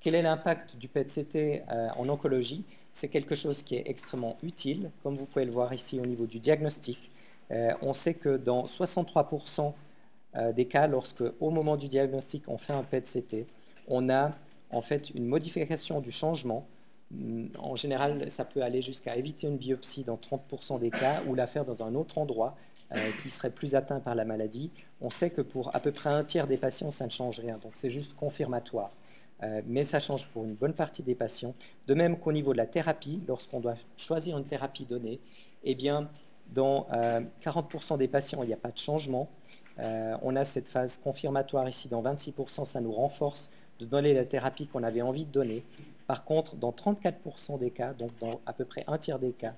[0.00, 2.64] Quel est l'impact du PET-CT euh, en oncologie?
[2.92, 6.26] C'est quelque chose qui est extrêmement utile, comme vous pouvez le voir ici au niveau
[6.26, 7.10] du diagnostic.
[7.50, 9.72] Euh, on sait que dans 63%
[10.54, 13.46] des cas, lorsque au moment du diagnostic on fait un PET-CT,
[13.86, 14.32] on a
[14.70, 16.66] en fait une modification du changement
[17.58, 21.46] en général, ça peut aller jusqu'à éviter une biopsie dans 30% des cas ou la
[21.46, 22.56] faire dans un autre endroit
[22.94, 24.70] euh, qui serait plus atteint par la maladie.
[25.00, 27.58] On sait que pour à peu près un tiers des patients, ça ne change rien.
[27.62, 28.90] Donc c'est juste confirmatoire.
[29.42, 31.54] Euh, mais ça change pour une bonne partie des patients.
[31.86, 35.20] De même qu'au niveau de la thérapie, lorsqu'on doit choisir une thérapie donnée,
[35.64, 36.10] eh bien,
[36.50, 36.86] dans
[37.42, 39.30] 40% euh, des patients, il n'y a pas de changement.
[39.78, 44.66] on a cette phase confirmatoire ici, dans 26%, ça nous renforce de donner la thérapie
[44.66, 45.64] qu'on avait envie de donner.
[46.06, 49.54] Par contre, dans 34% des cas, donc dans à peu près un tiers des cas,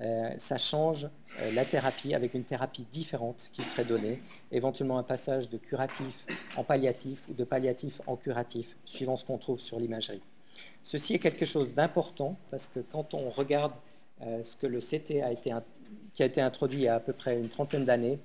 [0.00, 1.08] euh, ça change
[1.40, 4.20] euh, la thérapie avec une thérapie différente qui serait donnée,
[4.50, 9.38] éventuellement un passage de curatif en palliatif ou de palliatif en curatif, suivant ce qu'on
[9.38, 10.22] trouve sur l'imagerie.
[10.82, 13.72] Ceci est quelque chose d'important parce que quand on regarde
[14.22, 15.52] euh, ce que le CT a été,
[16.12, 18.18] qui a été introduit il y a à peu près une trentaine d'années,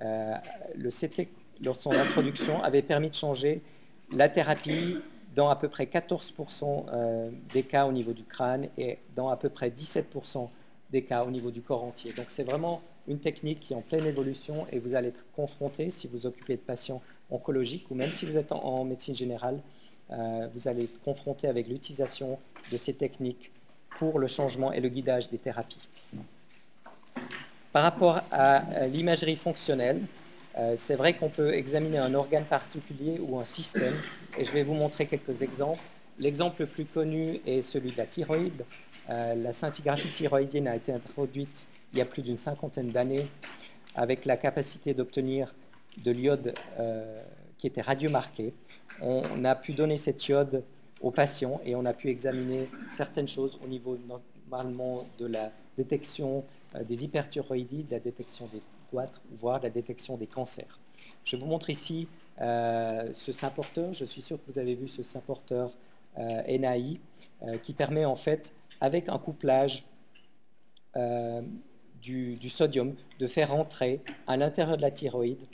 [0.00, 1.28] le CT,
[1.62, 3.62] lors de son introduction, avait permis de changer
[4.10, 4.96] la thérapie
[5.34, 9.36] dans à peu près 14% euh, des cas au niveau du crâne et dans à
[9.36, 10.48] peu près 17%
[10.90, 12.12] des cas au niveau du corps entier.
[12.12, 15.90] Donc c'est vraiment une technique qui est en pleine évolution et vous allez être confronté,
[15.90, 19.60] si vous occupez de patients oncologiques ou même si vous êtes en, médecine générale,
[20.10, 22.38] euh, vous allez être confronté avec l'utilisation
[22.70, 23.50] de ces techniques
[23.96, 25.88] pour le changement et le guidage des thérapies.
[27.72, 30.00] Par rapport à l'imagerie fonctionnelle,
[30.76, 33.94] c'est vrai qu'on peut examiner un organe particulier ou un système,
[34.38, 35.82] et je vais vous montrer quelques exemples.
[36.18, 38.64] L'exemple le plus connu est celui de la thyroïde.
[39.08, 43.26] la scintigraphie thyroïdienne a été introduite il y a plus d'une cinquantaine d'années
[43.94, 45.54] avec la capacité d'obtenir
[45.98, 46.54] de l'iode
[47.58, 48.54] qui était radiomarqué.
[49.00, 50.64] On a pu donner cette iode
[51.00, 56.44] aux patients et on a pu examiner certaines choses au niveau normalement de la détection
[56.74, 60.78] euh, des hyperthyroïdies, de la détection des goitres, voire de la détection des cancers.
[61.24, 63.92] Je vous montre ici euh, ce sympaporteur.
[63.92, 65.72] Je suis sûr que vous avez vu ce sympaporteur
[66.18, 66.98] euh, NAI
[67.62, 69.84] qui permet en fait, avec un couplage
[72.00, 75.44] du, du, sodium, de faire entrer à l'intérieur de la thyroïde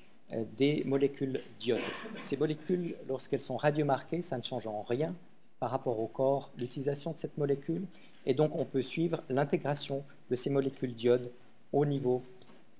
[0.56, 1.80] des molécules d'iode.
[2.18, 5.14] Ces molécules, lorsqu'elles sont radiomarquées, ça ne change en rien
[5.58, 7.86] par rapport au corps l'utilisation de cette molécule.
[8.26, 11.30] Et donc, on peut suivre l'intégration de ces molécules d'iode
[11.72, 12.22] au niveau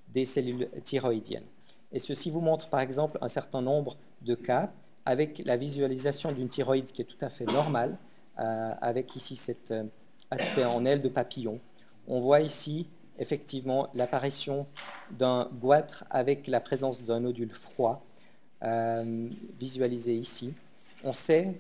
[0.09, 1.47] des cellules thyroïdiennes.
[1.93, 4.73] Et ceci vous montre, par exemple, un certain nombre de cas
[5.07, 7.97] avec la visualisation d'une thyroïde qui est tout à fait normale,
[8.39, 9.85] euh, avec ici cet euh,
[10.31, 11.61] aspect en aile de papillon.
[12.07, 14.67] On voit ici effectivement l'apparition
[15.11, 18.05] d'un goitre avec la présence d'un nodule froid,
[18.63, 20.55] euh, visualisé ici.
[21.03, 21.59] On sait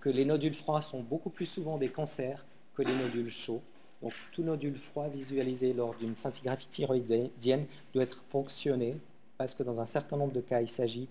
[0.00, 3.62] que les nodules froids sont beaucoup plus souvent des cancers que les nodules chauds.
[4.02, 8.96] Donc tout nodule froid visualisé lors d'une scintigraphie thyroïdienne doit être ponctionné
[9.40, 11.08] parce que dans un certain nombre de cas, il s'agit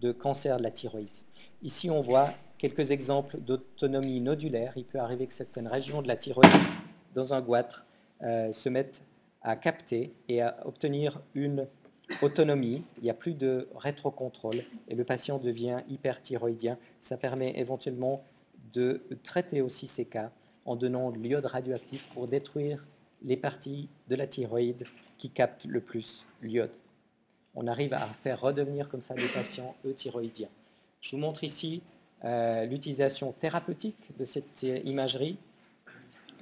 [0.00, 1.08] de cancer de la thyroïde.
[1.60, 4.74] Ici, on voit quelques exemples d'autonomie nodulaire.
[4.76, 6.52] Il peut arriver que certaines régions de la thyroïde
[7.14, 7.84] dans un goitre
[8.22, 9.02] euh, se mettent
[9.42, 11.66] à capter et à obtenir une
[12.22, 12.84] autonomie.
[12.98, 16.78] Il n'y a plus de rétrocontrôle et le patient devient hyperthyroïdien.
[17.00, 18.22] Ça permet éventuellement
[18.72, 20.30] de traiter aussi ces cas
[20.64, 22.86] en donnant de l'iode radioactif pour détruire
[23.24, 24.84] les parties de la thyroïde
[25.18, 26.70] qui captent le plus l'iode.
[27.54, 30.48] On arrive à faire redevenir comme ça des patients euthyroïdiens.
[31.00, 31.82] Je vous montre ici
[32.24, 35.38] euh, l'utilisation thérapeutique de cette imagerie.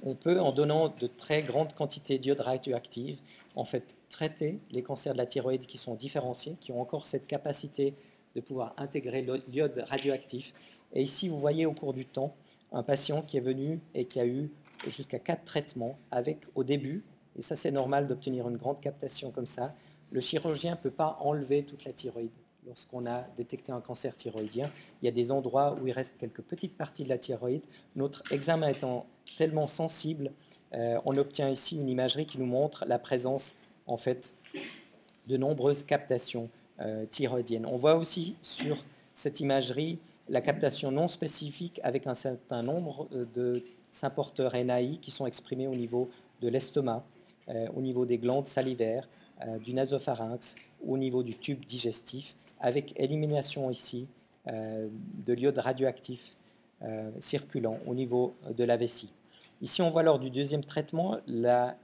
[0.03, 3.19] On peut, en donnant de très grandes quantités d'iode radioactive,
[3.55, 7.27] en fait traiter les cancers de la thyroïde qui sont différenciés, qui ont encore cette
[7.27, 7.93] capacité
[8.35, 10.53] de pouvoir intégrer l'iode radioactif.
[10.93, 12.35] Et ici, vous voyez au cours du temps
[12.71, 14.51] un patient qui est venu et qui a eu
[14.87, 17.03] jusqu'à quatre traitements avec au début,
[17.37, 19.73] et ça c'est normal d'obtenir une grande captation comme ça,
[20.13, 22.29] le chirurgien ne peut pas enlever toute la thyroïde.
[22.65, 24.71] Lorsqu'on a détecté un cancer thyroïdien,
[25.01, 27.63] il y a des endroits où il reste quelques petites parties de la thyroïde.
[27.95, 29.05] Notre examen étant
[29.37, 30.31] tellement sensible,
[30.73, 33.53] euh, on obtient ici une imagerie qui nous montre la présence
[33.85, 34.35] en fait
[35.27, 36.49] de nombreuses captations
[36.79, 37.65] euh, thyroïdiennes.
[37.65, 39.99] On voit aussi sur cette imagerie
[40.29, 45.67] la captation non spécifique avec un certain nombre euh, de symporteurs NAI qui sont exprimés
[45.67, 46.09] au niveau
[46.41, 47.05] de l'estomac,
[47.75, 49.07] au niveau des glandes salivaires,
[49.63, 54.07] du nasopharynx, au niveau du tube digestif, avec élimination ici
[54.45, 56.35] de l'iode radioactif
[57.19, 59.11] circulant au niveau de la vessie.
[59.61, 61.77] Ici, on voit lors du deuxième traitement la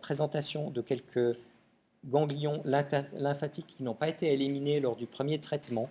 [0.00, 1.38] présentation de quelques
[2.04, 5.88] ganglions lymphatiques qui n'ont pas été éliminés lors du premier traitement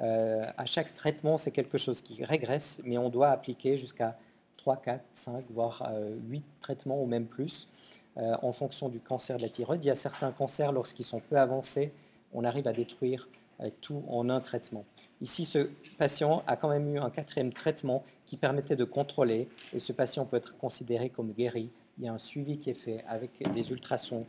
[0.00, 4.18] euh, à chaque traitement, c'est quelque chose qui régresse, mais on doit appliquer jusqu'à
[4.56, 5.88] 3, 4, 5, voire
[6.28, 7.68] 8 euh, traitements ou même plus
[8.16, 9.84] euh, en fonction du cancer de la thyroïde.
[9.84, 11.92] Il y a certains cancers, lorsqu'ils sont peu avancés,
[12.32, 13.28] on arrive à détruire
[13.80, 14.84] tout en un traitement.
[15.20, 19.78] Ici, ce patient a quand même eu un quatrième traitement qui permettait de contrôler, et
[19.78, 21.70] ce patient peut être considéré comme guéri.
[21.98, 24.26] Il y a un suivi qui est fait avec des ultrasons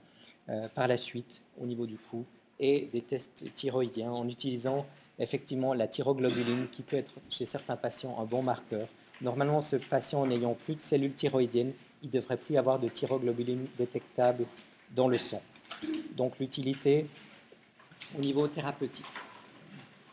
[0.75, 2.23] par la suite au niveau du cou
[2.59, 4.85] et des tests thyroïdiens en utilisant
[5.19, 8.87] effectivement la thyroglobuline qui peut être chez certains patients un bon marqueur.
[9.21, 13.65] Normalement, ce patient n'ayant plus de cellules thyroïdiennes, il ne devrait plus avoir de thyroglobuline
[13.77, 14.45] détectable
[14.91, 15.41] dans le sang.
[16.15, 17.07] Donc l'utilité
[18.17, 19.05] au niveau thérapeutique.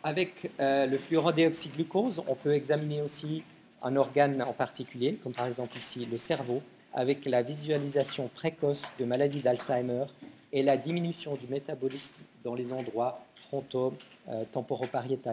[0.03, 3.45] Avec euh, le fluorodéoxyglucose, on peut examiner aussi
[3.83, 9.05] un organe en particulier, comme par exemple ici le cerveau, avec la visualisation précoce de
[9.05, 10.05] maladies d'Alzheimer
[10.53, 13.95] et la diminution du métabolisme dans les endroits frontaux
[14.29, 14.45] euh,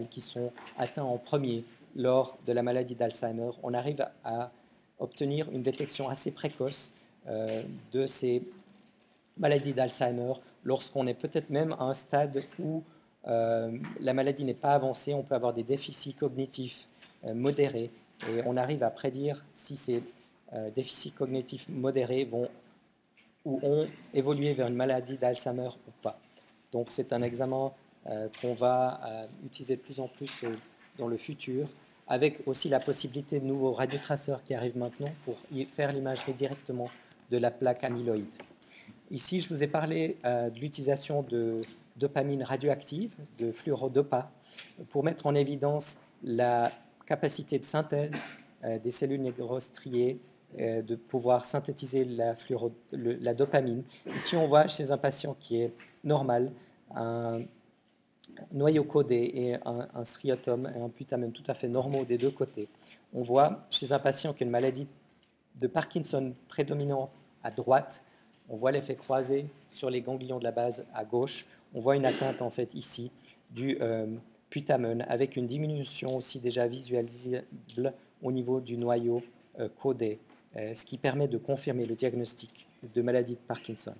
[0.09, 1.63] qui sont atteints en premier
[1.95, 3.49] lors de la maladie d'Alzheimer.
[3.63, 4.51] On arrive à
[4.99, 6.91] obtenir une détection assez précoce
[7.27, 8.43] euh, de ces
[9.38, 10.33] maladies d'Alzheimer
[10.63, 12.83] lorsqu'on est peut-être même à un stade où
[13.27, 16.88] euh, la maladie n'est pas avancée, on peut avoir des déficits cognitifs
[17.33, 17.91] modérés
[18.29, 20.01] et on arrive à prédire si ces
[20.73, 22.47] déficits cognitifs modérés vont
[23.45, 26.19] ou ont évolué vers une maladie d'Alzheimer ou pas.
[26.71, 27.71] Donc c'est un examen
[28.07, 30.55] euh, qu'on va euh, utiliser de plus en plus euh,
[30.97, 31.67] dans le futur,
[32.10, 35.36] avec aussi la possibilité de nouveaux radiotraceurs qui arrivent maintenant pour
[35.72, 36.89] faire l'imagerie directement
[37.30, 38.34] de la plaque amyloïde.
[39.12, 41.62] Ici, je vous ai parlé de l'utilisation de
[41.95, 44.32] dopamine radioactive, de fluorodopa,
[44.89, 46.72] pour mettre en évidence la
[47.06, 48.24] capacité de synthèse
[48.84, 50.19] des cellules négrostriées
[50.58, 52.34] de pouvoir synthétiser la,
[52.91, 53.84] la dopamine.
[54.15, 56.52] Ici, on voit chez un patient qui est normal
[56.95, 57.41] un
[58.51, 62.67] noyau codé et un, striatum et un putamen tout à fait normaux des deux côtés.
[63.13, 64.87] On voit chez un patient qui a une maladie
[65.59, 67.09] de Parkinson prédominant
[67.43, 68.03] à droite,
[68.49, 71.45] on voit l'effet croisé sur les ganglions de la base à gauche.
[71.73, 73.11] On voit une atteinte en fait ici
[73.51, 74.07] du euh,
[74.49, 79.21] putamen avec une diminution aussi déjà visualisable au niveau du noyau
[79.59, 80.19] euh, codé,
[80.57, 83.93] euh, ce qui permet de confirmer le diagnostic de maladie de Parkinson.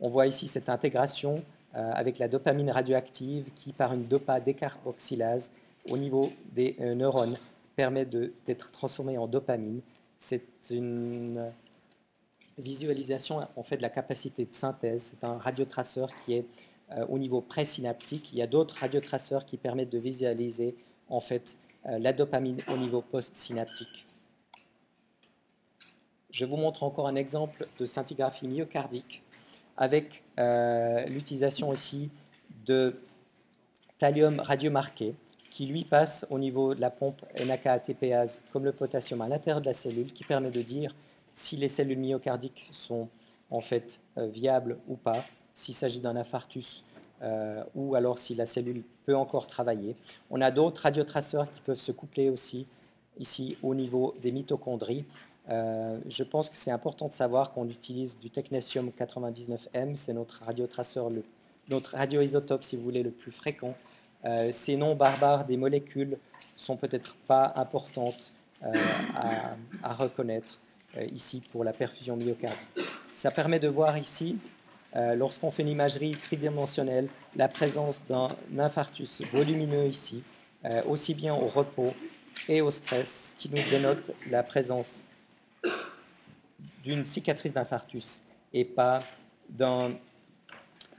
[0.00, 1.44] On voit ici cette intégration
[1.74, 5.52] avec la dopamine radioactive qui, par une dopa décarboxylase
[5.90, 7.36] au niveau des euh, neurones,
[7.76, 9.80] permet d'être transformée en dopamine.
[10.16, 11.52] C'est une
[12.56, 15.10] visualisation en fait de la capacité de synthèse.
[15.10, 16.46] C'est un radiotraceur qui est
[16.92, 18.32] euh, au niveau présynaptique.
[18.32, 20.76] Il y a d'autres radiotraceurs qui permettent de visualiser
[21.08, 21.56] en fait
[21.86, 24.06] la dopamine au niveau postsynaptique.
[26.30, 29.23] Je vous montre encore un exemple de scintigraphie myocardique
[29.76, 32.10] avec euh, l'utilisation aussi
[32.66, 32.96] de
[33.98, 35.14] thallium radiomarqué
[35.50, 39.66] qui lui passe au niveau de la pompe NAK-ATPase comme le potassium à l'intérieur de
[39.66, 40.94] la cellule qui permet de dire
[41.32, 43.08] si les cellules myocardiques sont
[43.50, 46.84] en fait euh, viables ou pas, s'il s'agit d'un infarctus
[47.22, 49.96] euh, ou alors si la cellule peut encore travailler.
[50.30, 52.66] On a d'autres radiotraceurs qui peuvent se coupler aussi
[53.18, 55.04] ici au niveau des mitochondries
[55.50, 60.42] euh, je pense que c'est important de savoir qu'on utilise du technétium 99M, c'est notre
[60.44, 61.10] radiotraceur,
[61.68, 63.74] notre radioisotope, si vous voulez, le plus fréquent.
[64.24, 66.16] Euh, ces noms barbares des molécules
[66.56, 68.32] sont peut-être pas importantes
[68.64, 68.72] euh,
[69.82, 70.60] à, reconnaître
[71.12, 72.68] ici pour la perfusion myocardique.
[73.14, 74.38] Ça permet de voir ici,
[74.94, 80.22] lorsqu'on fait une imagerie tridimensionnelle, la présence d'un infarctus volumineux ici,
[80.86, 81.92] aussi bien au repos
[82.48, 85.02] et au stress, qui nous dénote la présence
[86.84, 89.00] d'une cicatrice d'infarctus et pas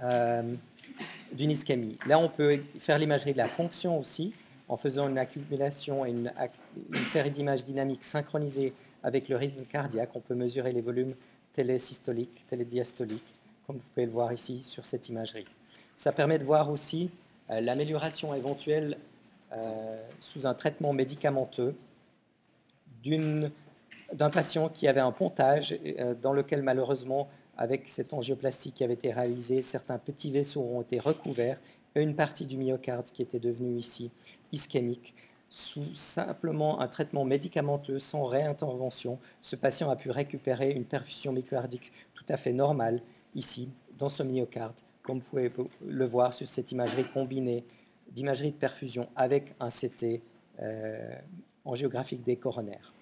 [0.01, 0.55] euh,
[1.31, 1.97] d'une ischémie.
[2.07, 4.33] Là, on peut faire l'imagerie de la fonction aussi,
[4.67, 6.31] en faisant une accumulation et une,
[7.07, 10.09] série d'images dynamiques synchronisées avec le rythme cardiaque.
[10.15, 11.13] On peut mesurer les volumes
[11.53, 13.35] télésystoliques, télédiastoliques,
[13.67, 15.45] comme vous pouvez le voir ici sur cette imagerie.
[15.95, 17.11] Ça permet de voir aussi
[17.51, 18.97] euh, l'amélioration éventuelle
[19.53, 21.75] euh, sous un traitement médicamenteux
[23.03, 23.51] d'une
[24.15, 28.93] d'un patient qui avait un pontage euh, dans lequel malheureusement, avec cette angioplastie qui avait
[28.93, 31.59] été réalisée, certains petits vaisseaux ont été recouverts
[31.95, 34.11] et une partie du myocarde qui était devenue ici
[34.51, 35.13] ischémique.
[35.49, 41.91] Sous simplement un traitement médicamenteux sans réintervention, ce patient a pu récupérer une perfusion myocardique
[42.13, 43.01] tout à fait normale
[43.35, 45.51] ici, dans ce myocarde, comme vous pouvez
[45.85, 47.63] le voir sur cette imagerie combinée
[48.11, 50.21] d'imagerie de perfusion avec un CT
[50.61, 51.15] euh,
[51.63, 52.94] angiographique des coronaires.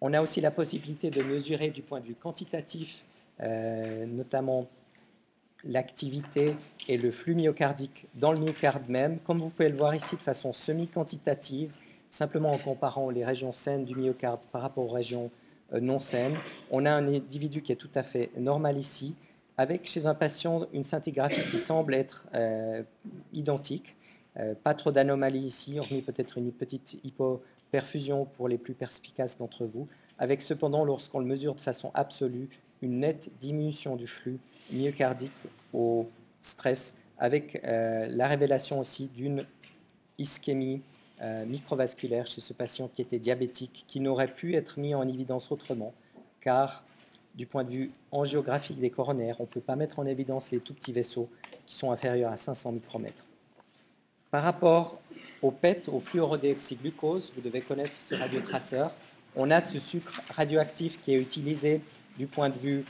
[0.00, 3.04] On a aussi la possibilité de mesurer du point de vue quantitatif,
[3.42, 4.66] euh, notamment
[5.64, 6.56] l'activité
[6.88, 10.22] et le flux myocardique dans le myocarde même, comme vous pouvez le voir ici de
[10.22, 11.74] façon semi-quantitative,
[12.08, 15.30] simplement en comparant les régions saines du myocarde par rapport aux régions
[15.74, 16.36] euh, non saines.
[16.70, 19.14] On a un individu qui est tout à fait normal ici,
[19.58, 22.82] avec chez un patient une scintigraphie qui semble être euh,
[23.34, 23.96] identique.
[24.62, 29.64] pas trop d'anomalies ici, hormis peut-être une petite hypo, perfusion pour les plus perspicaces d'entre
[29.64, 32.48] vous, avec cependant, lorsqu'on le mesure de façon absolue,
[32.82, 34.38] une nette diminution du flux
[34.72, 35.32] myocardique
[35.72, 36.08] au
[36.42, 39.46] stress, avec euh, la révélation aussi d'une
[40.18, 40.82] ischémie
[41.22, 45.52] euh, microvasculaire chez ce patient qui était diabétique, qui n'aurait pu être mis en évidence
[45.52, 45.92] autrement,
[46.40, 46.84] car
[47.34, 50.60] du point de vue angiographique des coronaires, on ne peut pas mettre en évidence les
[50.60, 51.28] tout petits vaisseaux
[51.66, 53.24] qui sont inférieurs à 500 micromètres.
[54.30, 55.00] Par rapport
[55.42, 58.92] au PET, au fluorodéoxyglucose, vous devez connaître ce radiotraceur.
[59.36, 61.80] On a ce sucre radioactif qui est utilisé
[62.18, 62.84] du point de vue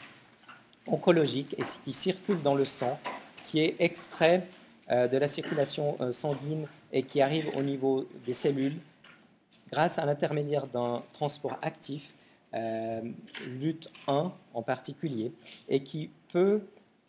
[0.87, 2.99] oncologique et qui circule dans le sang,
[3.45, 4.47] qui est extrait
[4.91, 8.77] euh, de la circulation euh, sanguine et qui arrive au niveau des cellules
[9.71, 12.15] grâce à l'intermédiaire d'un transport actif,
[12.55, 13.01] euh,
[13.47, 15.33] LUT1 en particulier,
[15.69, 16.63] et qui peut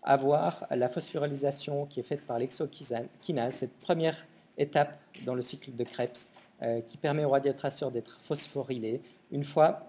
[0.04, 4.18] avoir la phosphorylation qui est faite par l'exokinase, cette première
[4.58, 6.30] étape dans le cycle de Krebs
[6.62, 9.02] euh, qui permet au radiotraceur d'être phosphorylé.
[9.32, 9.88] Une fois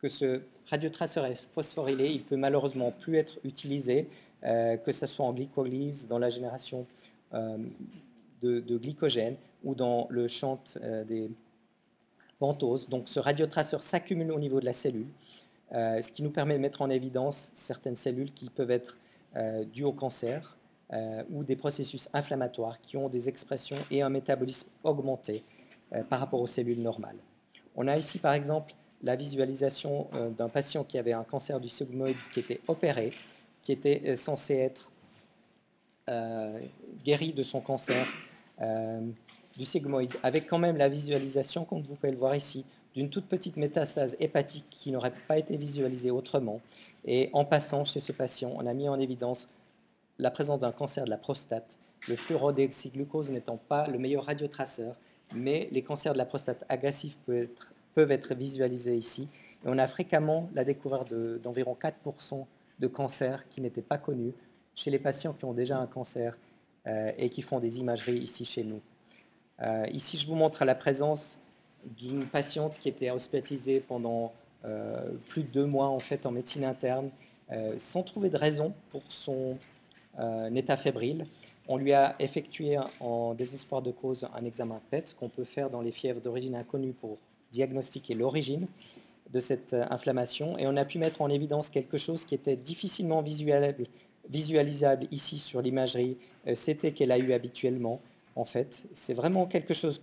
[0.00, 4.08] que ce radiotraceur est phosphorylé, il peut malheureusement plus être utilisé,
[4.44, 6.86] euh, que ce soit en glycolyse, dans la génération
[7.34, 7.58] euh,
[8.42, 10.62] de, glycogène ou dans le chant
[11.08, 11.30] des
[12.38, 12.88] pentoses.
[12.88, 15.08] Donc ce radiotraceur s'accumule au niveau de la cellule.
[15.72, 18.96] ce qui nous permet de mettre en évidence certaines cellules qui peuvent être
[19.72, 20.56] dues au cancer
[21.30, 25.44] ou des processus inflammatoires qui ont des expressions et un métabolisme augmenté
[26.08, 27.18] par rapport aux cellules normales.
[27.76, 32.16] On a ici par exemple la visualisation d'un patient qui avait un cancer du sigmoïde
[32.32, 33.12] qui était opéré,
[33.62, 34.90] qui était censé être
[37.04, 38.06] guéri de son cancer
[39.56, 42.64] du sigmoïde, avec quand même la visualisation, comme vous pouvez le voir ici,
[42.94, 46.60] d'une toute petite métastase hépatique qui n'aurait pas été visualisée autrement.
[47.04, 49.48] Et en passant chez ce patient, on a mis en évidence
[50.18, 54.96] la présence d'un cancer de la prostate, le fluorodéoxyglucose n'étant pas le meilleur radiotraceur,
[55.34, 57.18] mais les cancers de la prostate agressifs
[57.94, 59.28] peuvent être, visualisés ici.
[59.64, 62.46] Et on a fréquemment la découverte d'environ 4%
[62.78, 64.32] de cancers qui n'étaient pas connus
[64.74, 66.38] chez les patients qui ont déjà un cancer
[66.86, 68.80] euh, et qui font des imageries ici chez nous.
[69.60, 71.38] Euh, ici, je vous montre la présence
[71.84, 74.32] d'une patiente qui était hospitalisée pendant
[74.64, 77.10] euh, plus de deux mois en fait en médecine interne,
[77.78, 79.56] sans trouver de raison pour son
[80.54, 81.26] état fébrile.
[81.68, 85.82] On lui a effectué en désespoir de cause un examen PET qu'on peut faire dans
[85.82, 87.18] les fièvres d'origine inconnue pour
[87.52, 88.66] diagnostiquer l'origine
[89.30, 93.22] de cette inflammation et on a pu mettre en évidence quelque chose qui était difficilement
[93.22, 96.16] visualisable ici sur l'imagerie
[96.46, 98.00] CT qu'elle a eu habituellement,
[98.36, 98.86] en fait.
[98.94, 100.00] C'est vraiment quelque chose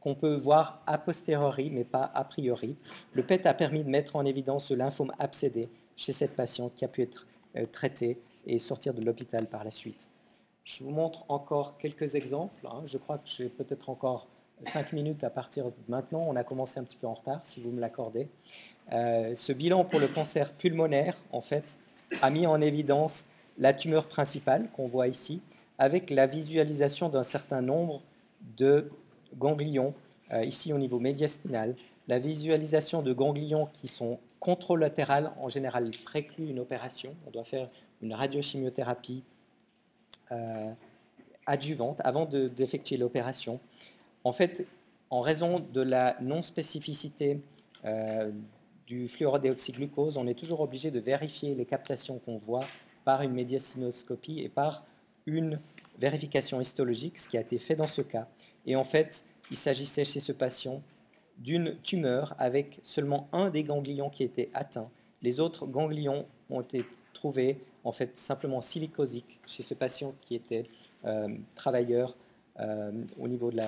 [0.00, 2.76] qu'on peut voir a posteriori, mais pas a priori.
[3.12, 6.84] Le PET a permis de mettre en évidence ce lymphome abcédé chez cette patiente qui
[6.84, 7.26] a pu être
[7.56, 10.08] euh, traitée et sortir de l'hôpital par la suite.
[10.64, 12.66] Je vous montre encore quelques exemples.
[12.66, 12.80] Hein.
[12.86, 14.28] Je crois que j'ai peut-être encore
[14.62, 16.24] cinq minutes à partir maintenant.
[16.26, 18.28] On a commencé un petit peu en retard, si vous me l'accordez.
[18.92, 21.78] Euh, ce bilan pour le cancer pulmonaire, en fait,
[22.22, 23.26] a mis en évidence
[23.58, 25.40] la tumeur principale qu'on voit ici,
[25.78, 28.02] avec la visualisation d'un certain nombre
[28.56, 28.90] de
[29.36, 29.94] ganglions,
[30.32, 31.74] euh, ici au niveau médiastinal,
[32.08, 37.14] la visualisation de ganglions qui sont contralatérales, en général précluent une opération.
[37.26, 37.70] On doit faire
[38.02, 39.22] une radiochimiothérapie
[40.32, 40.72] euh,
[41.46, 43.60] adjuvante avant d'effectuer l'opération.
[44.24, 44.66] En fait,
[45.10, 47.40] en raison de la non-spécificité
[47.84, 48.30] euh,
[48.86, 52.64] du fluorodéoxyglucose, on est toujours obligé de vérifier les captations qu'on voit
[53.04, 54.84] par une médiastinoscopie et par
[55.26, 55.60] une
[55.98, 58.26] vérification histologique, ce qui a été fait dans ce cas.
[58.66, 60.82] Et en fait, il s'agissait chez ce patient
[61.38, 64.88] d'une tumeur avec seulement un des ganglions qui était atteint.
[65.22, 70.64] Les autres ganglions ont été trouvés en fait simplement silicosiques chez ce patient qui était
[71.04, 72.16] euh, travailleur
[72.60, 73.60] euh, au niveau de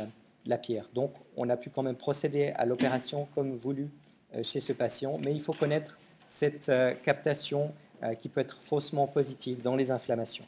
[0.47, 0.89] la, pierre.
[0.95, 3.91] Donc on a pu quand même procéder à l'opération comme voulu
[4.35, 5.99] euh, chez ce patient, mais il faut connaître
[6.29, 6.73] cette
[7.05, 7.73] captation
[8.19, 10.45] qui peut être faussement positive dans les inflammations.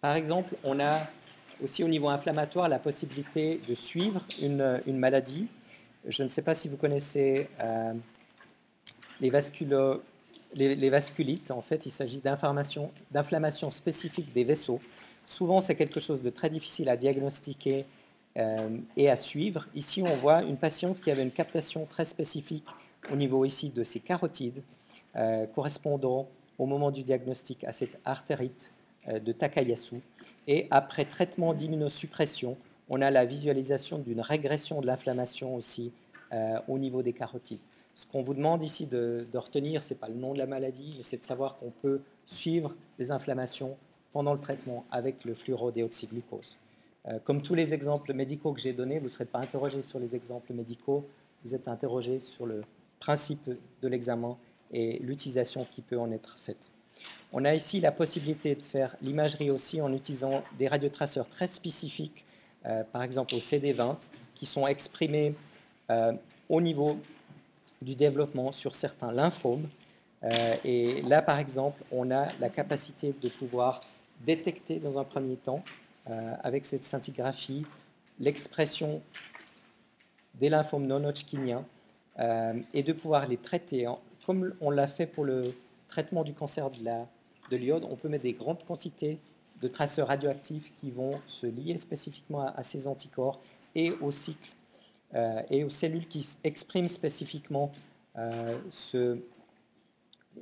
[0.00, 1.06] Par exemple, on a
[1.62, 5.48] aussi au niveau inflammatoire la possibilité de suivre une, maladie.
[6.06, 7.92] Je ne sais pas si vous connaissez euh,
[10.54, 11.50] les, vasculites.
[11.50, 14.80] En fait, il s'agit d'inflammation spécifique des vaisseaux.
[15.26, 17.84] Souvent, c'est quelque chose de très difficile à diagnostiquer
[18.36, 19.66] euh, et à suivre.
[19.74, 22.66] Ici, on voit une patiente qui avait une captation très spécifique
[23.12, 24.62] au niveau ici de ses carotides,
[25.16, 26.28] euh, correspondant
[26.58, 28.72] au moment du diagnostic à cette artérite
[29.08, 30.00] euh, de Takayasu.
[30.46, 32.56] Et après traitement d'immunosuppression,
[32.88, 35.92] on a la visualisation d'une régression de l'inflammation aussi
[36.68, 37.58] au niveau des carotides.
[38.00, 40.94] Ce qu'on vous demande ici de, retenir, ce n'est pas le nom de la maladie,
[40.96, 43.76] mais c'est de savoir qu'on peut suivre les inflammations
[44.14, 46.56] pendant le traitement avec le fluorodéoxyglucose.
[47.08, 49.98] Euh, comme tous les exemples médicaux que j'ai donnés, vous ne serez pas interrogé sur
[49.98, 51.06] les exemples médicaux,
[51.44, 52.62] vous êtes interrogé sur le
[53.00, 53.50] principe
[53.82, 54.38] de l'examen
[54.72, 56.70] et l'utilisation qui peut en être faite.
[57.34, 62.24] On a ici la possibilité de faire l'imagerie aussi en utilisant des radiotraceurs très spécifiques,
[62.64, 65.34] euh, par exemple au CD20, qui sont exprimés
[65.90, 66.14] euh,
[66.48, 66.96] au niveau
[67.82, 69.68] du développement sur certains lymphomes.
[70.22, 73.80] Euh, et là, par exemple, on a la capacité de pouvoir
[74.24, 75.64] détecter dans un premier temps,
[76.42, 77.64] avec cette scintigraphie,
[78.18, 79.00] l'expression
[80.34, 81.64] des lymphomes non hodgkiniens
[82.74, 83.86] et de pouvoir les traiter,
[84.26, 85.54] comme on l'a fait pour le
[85.88, 89.18] traitement du cancer de l'iode, on peut mettre des grandes quantités
[89.60, 93.40] de traceurs radioactifs qui vont se lier spécifiquement à, ces anticorps
[93.74, 94.59] et au cycle euh,
[95.14, 97.72] et aux cellules qui expriment spécifiquement
[98.18, 99.18] euh, ce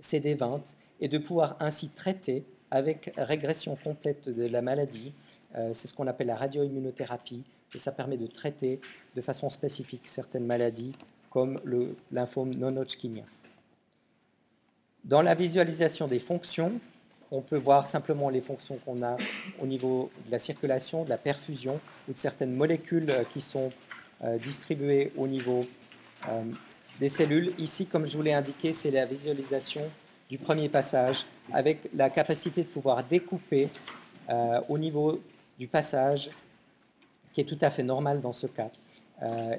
[0.01, 0.61] CD20
[1.01, 5.13] et de pouvoir ainsi traiter avec régression complète de la maladie.
[5.55, 7.45] Euh, c'est ce qu'on appelle la radioimmunothérapie
[7.75, 8.79] et ça permet de traiter
[9.15, 10.93] de façon spécifique certaines maladies
[11.31, 13.25] comme le lymphome non-Hodgkinien.
[15.05, 16.81] Dans la visualisation des fonctions,
[17.31, 19.19] on peut voir simplement les fonctions qu'on a
[19.61, 23.71] au niveau de la circulation, de la perfusion ou de certaines molécules euh, qui sont
[24.25, 25.65] euh, distribuées au niveau
[26.29, 26.43] euh,
[26.99, 27.53] des cellules.
[27.57, 29.83] Ici, comme je vous l'ai indiqué, c'est la visualisation
[30.29, 33.69] du premier passage avec la capacité de pouvoir découper
[34.29, 35.21] euh, au niveau
[35.57, 36.31] du passage,
[37.33, 38.71] qui est tout à fait normal dans ce cas,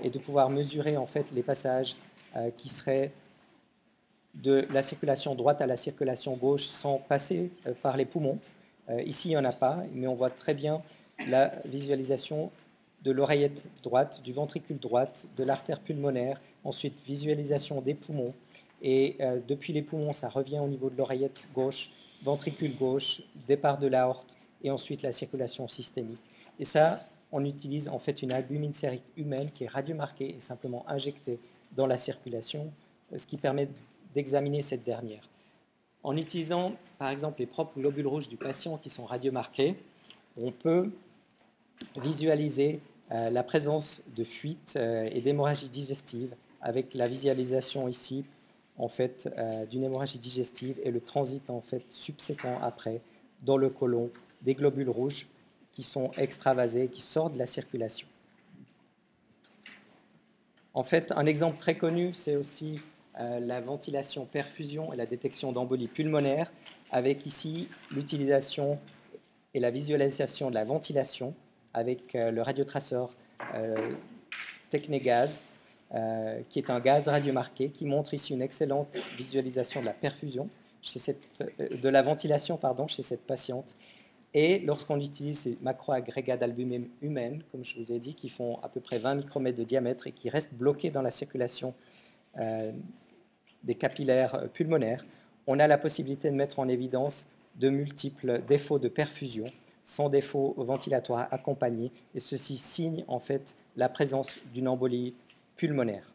[0.01, 1.95] et de pouvoir mesurer en fait les passages
[2.55, 3.11] qui seraient
[4.33, 7.51] de la circulation droite à la circulation gauche sans passer
[7.81, 8.39] par les poumons.
[9.05, 10.81] ici, il n'y en a pas, mais on voit très bien
[11.27, 12.51] la visualisation
[13.03, 18.33] de l'oreillette droite, du ventricule droite, de l'artère pulmonaire, ensuite visualisation des poumons,
[18.81, 21.91] et euh, depuis les poumons, ça revient au niveau de l'oreillette gauche,
[22.23, 26.21] ventricule gauche, départ de l'aorte, et ensuite la circulation systémique.
[26.59, 30.83] Et ça, on utilise en fait une albumine sérique humaine qui est radiomarquée et simplement
[30.87, 31.39] injectée
[31.75, 32.71] dans la circulation,
[33.15, 33.69] ce qui permet
[34.13, 35.29] d'examiner cette dernière.
[36.03, 39.75] En utilisant par exemple les propres globules rouges du patient qui sont radiomarqués,
[40.41, 40.91] on peut
[41.95, 48.23] visualiser euh, la présence de fuite euh, et d'hémorragie digestive avec la visualisation ici
[48.77, 53.01] en fait euh, d'une hémorragie digestive et le transit en fait subséquent après
[53.41, 54.11] dans le côlon
[54.43, 55.27] des globules rouges
[55.71, 58.07] qui sont extravasés, qui sortent de la circulation.
[60.73, 62.79] En fait, un exemple très connu, c'est aussi
[63.17, 66.51] la ventilation perfusion et la détection d'embolie pulmonaire,
[66.89, 68.79] avec ici l'utilisation
[69.53, 71.33] et la visualisation de la ventilation
[71.73, 73.09] avec euh, le radiotraceur
[73.55, 73.93] euh,
[74.69, 75.43] Technégaz,
[75.93, 80.49] euh, qui est un gaz radiomarqué, qui montre ici une excellente visualisation de la perfusion,
[80.81, 80.99] chez
[81.59, 83.75] de la ventilation pardon, chez cette patiente.
[84.35, 88.69] Et lorsqu'on utilise ces macroagrégats d'albumine humaine, comme je vous ai dit, qui font à
[88.69, 91.73] peu près 20 micromètres de diamètre et qui restent bloqués dans la circulation
[93.63, 95.03] des capillaires pulmonaires,
[95.47, 99.45] on a la possibilité de mettre en évidence de multiples défauts de perfusion
[99.89, 105.15] sans défaut ventilatoire accompagné, et ceci signe en fait la présence d'une embolie
[105.55, 106.13] pulmonaire.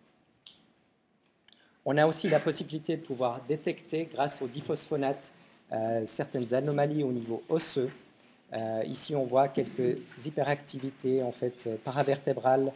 [1.85, 5.33] On a aussi la possibilité de pouvoir détecter, grâce au diphosphonate,
[5.73, 7.91] euh, certaines anomalies au niveau osseux.
[8.53, 12.71] Euh, ici, on voit quelques hyperactivités en fait paravertébrales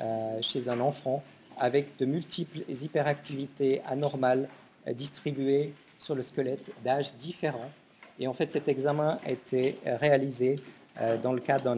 [0.00, 1.24] euh, chez un enfant,
[1.58, 4.48] avec de multiples hyperactivités anormales
[4.92, 7.72] distribuées sur le squelette d'âges différents.
[8.18, 10.56] Et en fait, cet examen a été euh, réalisé
[11.00, 11.76] euh, dans le cadre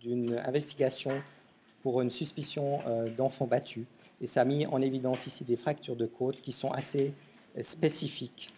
[0.00, 1.10] d'une investigation
[1.82, 3.84] pour une suspicion euh, d'enfants battus.
[4.20, 7.12] Et ça a mis en évidence ici des fractures de côte qui sont assez
[7.60, 8.52] spécifiques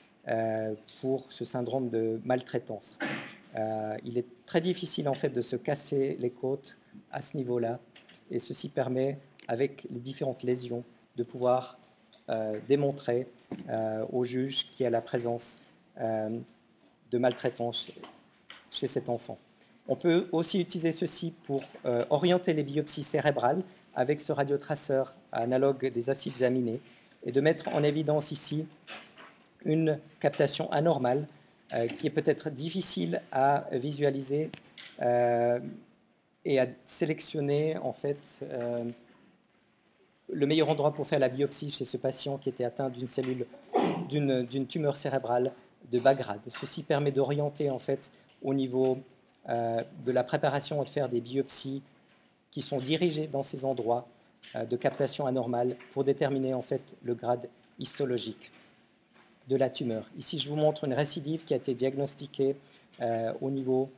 [1.00, 2.98] pour ce syndrome de maltraitance.
[4.04, 6.76] il est très difficile en fait de se casser les côtes
[7.12, 7.78] à ce niveau-là,
[8.32, 10.82] et ceci permet, avec les différentes lésions,
[11.16, 11.78] de pouvoir
[12.68, 13.28] démontrer
[14.12, 15.60] au juge qu'il y a la présence
[17.10, 17.90] de maltraitance
[18.70, 19.38] chez cet enfant.
[19.88, 23.62] On peut aussi utiliser ceci pour euh, orienter les biopsies cérébrales
[23.94, 26.80] avec ce radiotraceur analogue des acides aminés
[27.24, 28.66] et de mettre en évidence ici
[29.64, 31.26] une captation anormale
[31.72, 34.50] euh, qui est peut-être difficile à visualiser
[35.02, 35.60] euh,
[36.44, 38.40] et à sélectionner en fait
[40.32, 43.46] le meilleur endroit pour faire la biopsie chez ce patient qui était atteint d'une cellule
[44.08, 45.52] d'une tumeur cérébrale
[45.92, 46.40] de bas grade.
[46.48, 48.10] Ceci permet d'orienter en fait
[48.42, 48.98] au niveau
[49.48, 51.82] euh, de la préparation et de faire des biopsies
[52.50, 54.06] qui sont dirigées dans ces endroits
[54.54, 58.50] euh, de captation anormale pour déterminer en fait le grade histologique
[59.48, 60.04] de la tumeur.
[60.18, 62.56] Ici, je vous montre une récidive qui a été diagnostiquée
[63.00, 63.90] euh, au niveau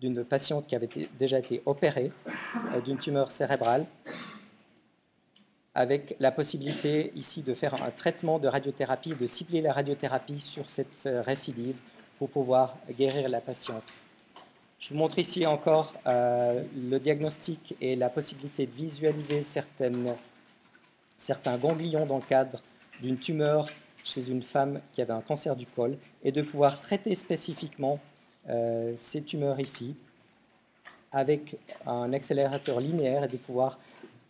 [0.00, 2.12] d'une patiente qui avait déjà été opérée
[2.84, 3.84] d'une tumeur cérébrale
[5.78, 10.68] avec la possibilité ici de faire un traitement de radiothérapie, de cibler la radiothérapie sur
[10.68, 11.76] cette euh, récidive
[12.18, 13.94] pour pouvoir guérir la patiente.
[14.80, 19.88] Je vous montre ici encore euh, le diagnostic et la possibilité de visualiser certains
[21.58, 22.60] ganglions dans le cadre
[23.00, 23.68] d'une tumeur
[24.02, 28.00] chez une femme qui avait un cancer du col et de pouvoir traiter spécifiquement
[28.48, 29.94] euh, ces tumeurs ici
[31.12, 31.56] avec
[31.86, 33.78] un accélérateur linéaire et de pouvoir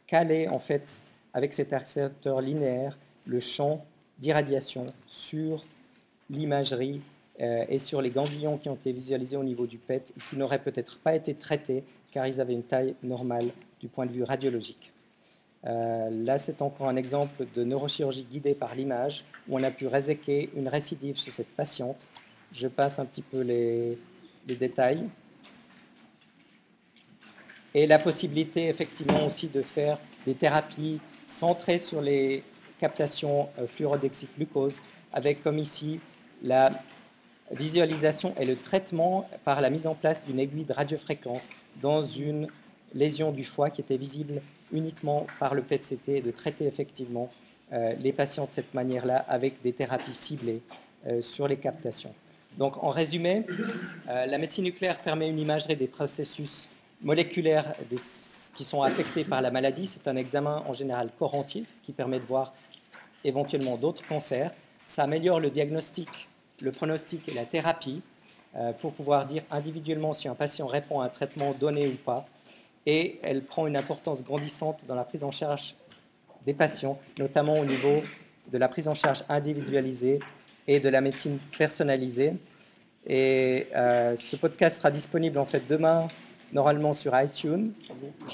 [0.06, 1.00] caler en fait
[1.32, 3.84] avec cet accélérateur linéaire le champ
[4.18, 5.64] d'irradiation sur
[6.30, 7.00] l'imagerie
[7.40, 10.36] euh, et sur les ganglions qui ont été visualisés au niveau du PET et qui
[10.36, 13.50] n'auraient peut-être pas été traités car ils avaient une taille normale
[13.80, 14.92] du point de vue radiologique.
[15.66, 19.86] Euh, là, c'est encore un exemple de neurochirurgie guidée par l'image où on a pu
[19.86, 22.10] réséquer une récidive chez cette patiente.
[22.52, 23.98] Je passe un petit peu les
[24.46, 25.08] détails.
[27.74, 32.42] Et la possibilité effectivement aussi de faire des thérapies centré sur les
[32.80, 34.80] captations euh, fluorodexyglucose,
[35.12, 36.00] avec comme ici
[36.42, 36.70] la
[37.50, 41.48] visualisation et le traitement par la mise en place d'une aiguille de radiofréquence
[41.80, 42.48] dans une
[42.94, 47.30] lésion du foie qui était visible uniquement par le PET-CT et de traiter effectivement
[47.70, 50.60] les patients de cette manière-là avec des thérapies ciblées
[51.22, 52.14] sur les captations.
[52.58, 53.46] Donc en résumé,
[54.06, 56.68] la médecine nucléaire permet une imagerie des processus
[57.02, 57.74] moléculaires
[58.58, 59.86] qui sont affectés par la maladie.
[59.86, 62.52] C'est un examen en général corps qui permet de voir
[63.22, 64.50] éventuellement d'autres cancers.
[64.84, 66.28] Ça améliore le diagnostic,
[66.60, 68.02] le pronostic et la thérapie
[68.56, 72.26] euh, pour pouvoir dire individuellement si un patient répond à un traitement donné ou pas.
[72.84, 75.76] Et elle prend une importance grandissante dans la prise en charge
[76.44, 78.02] des patients, notamment au niveau
[78.50, 80.18] de la prise en charge individualisée
[80.66, 82.32] et de la médecine personnalisée.
[83.06, 86.08] Et euh, ce podcast sera disponible en fait demain,
[86.52, 87.72] normalement sur iTunes.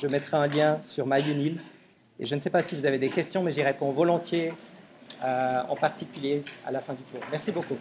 [0.01, 1.59] Je mettrai un lien sur MyUnil.
[2.21, 4.53] Et je ne sais pas si vous avez des questions, mais j'y réponds volontiers,
[5.25, 7.21] euh, en particulier à la fin du cours.
[7.31, 7.77] Merci beaucoup.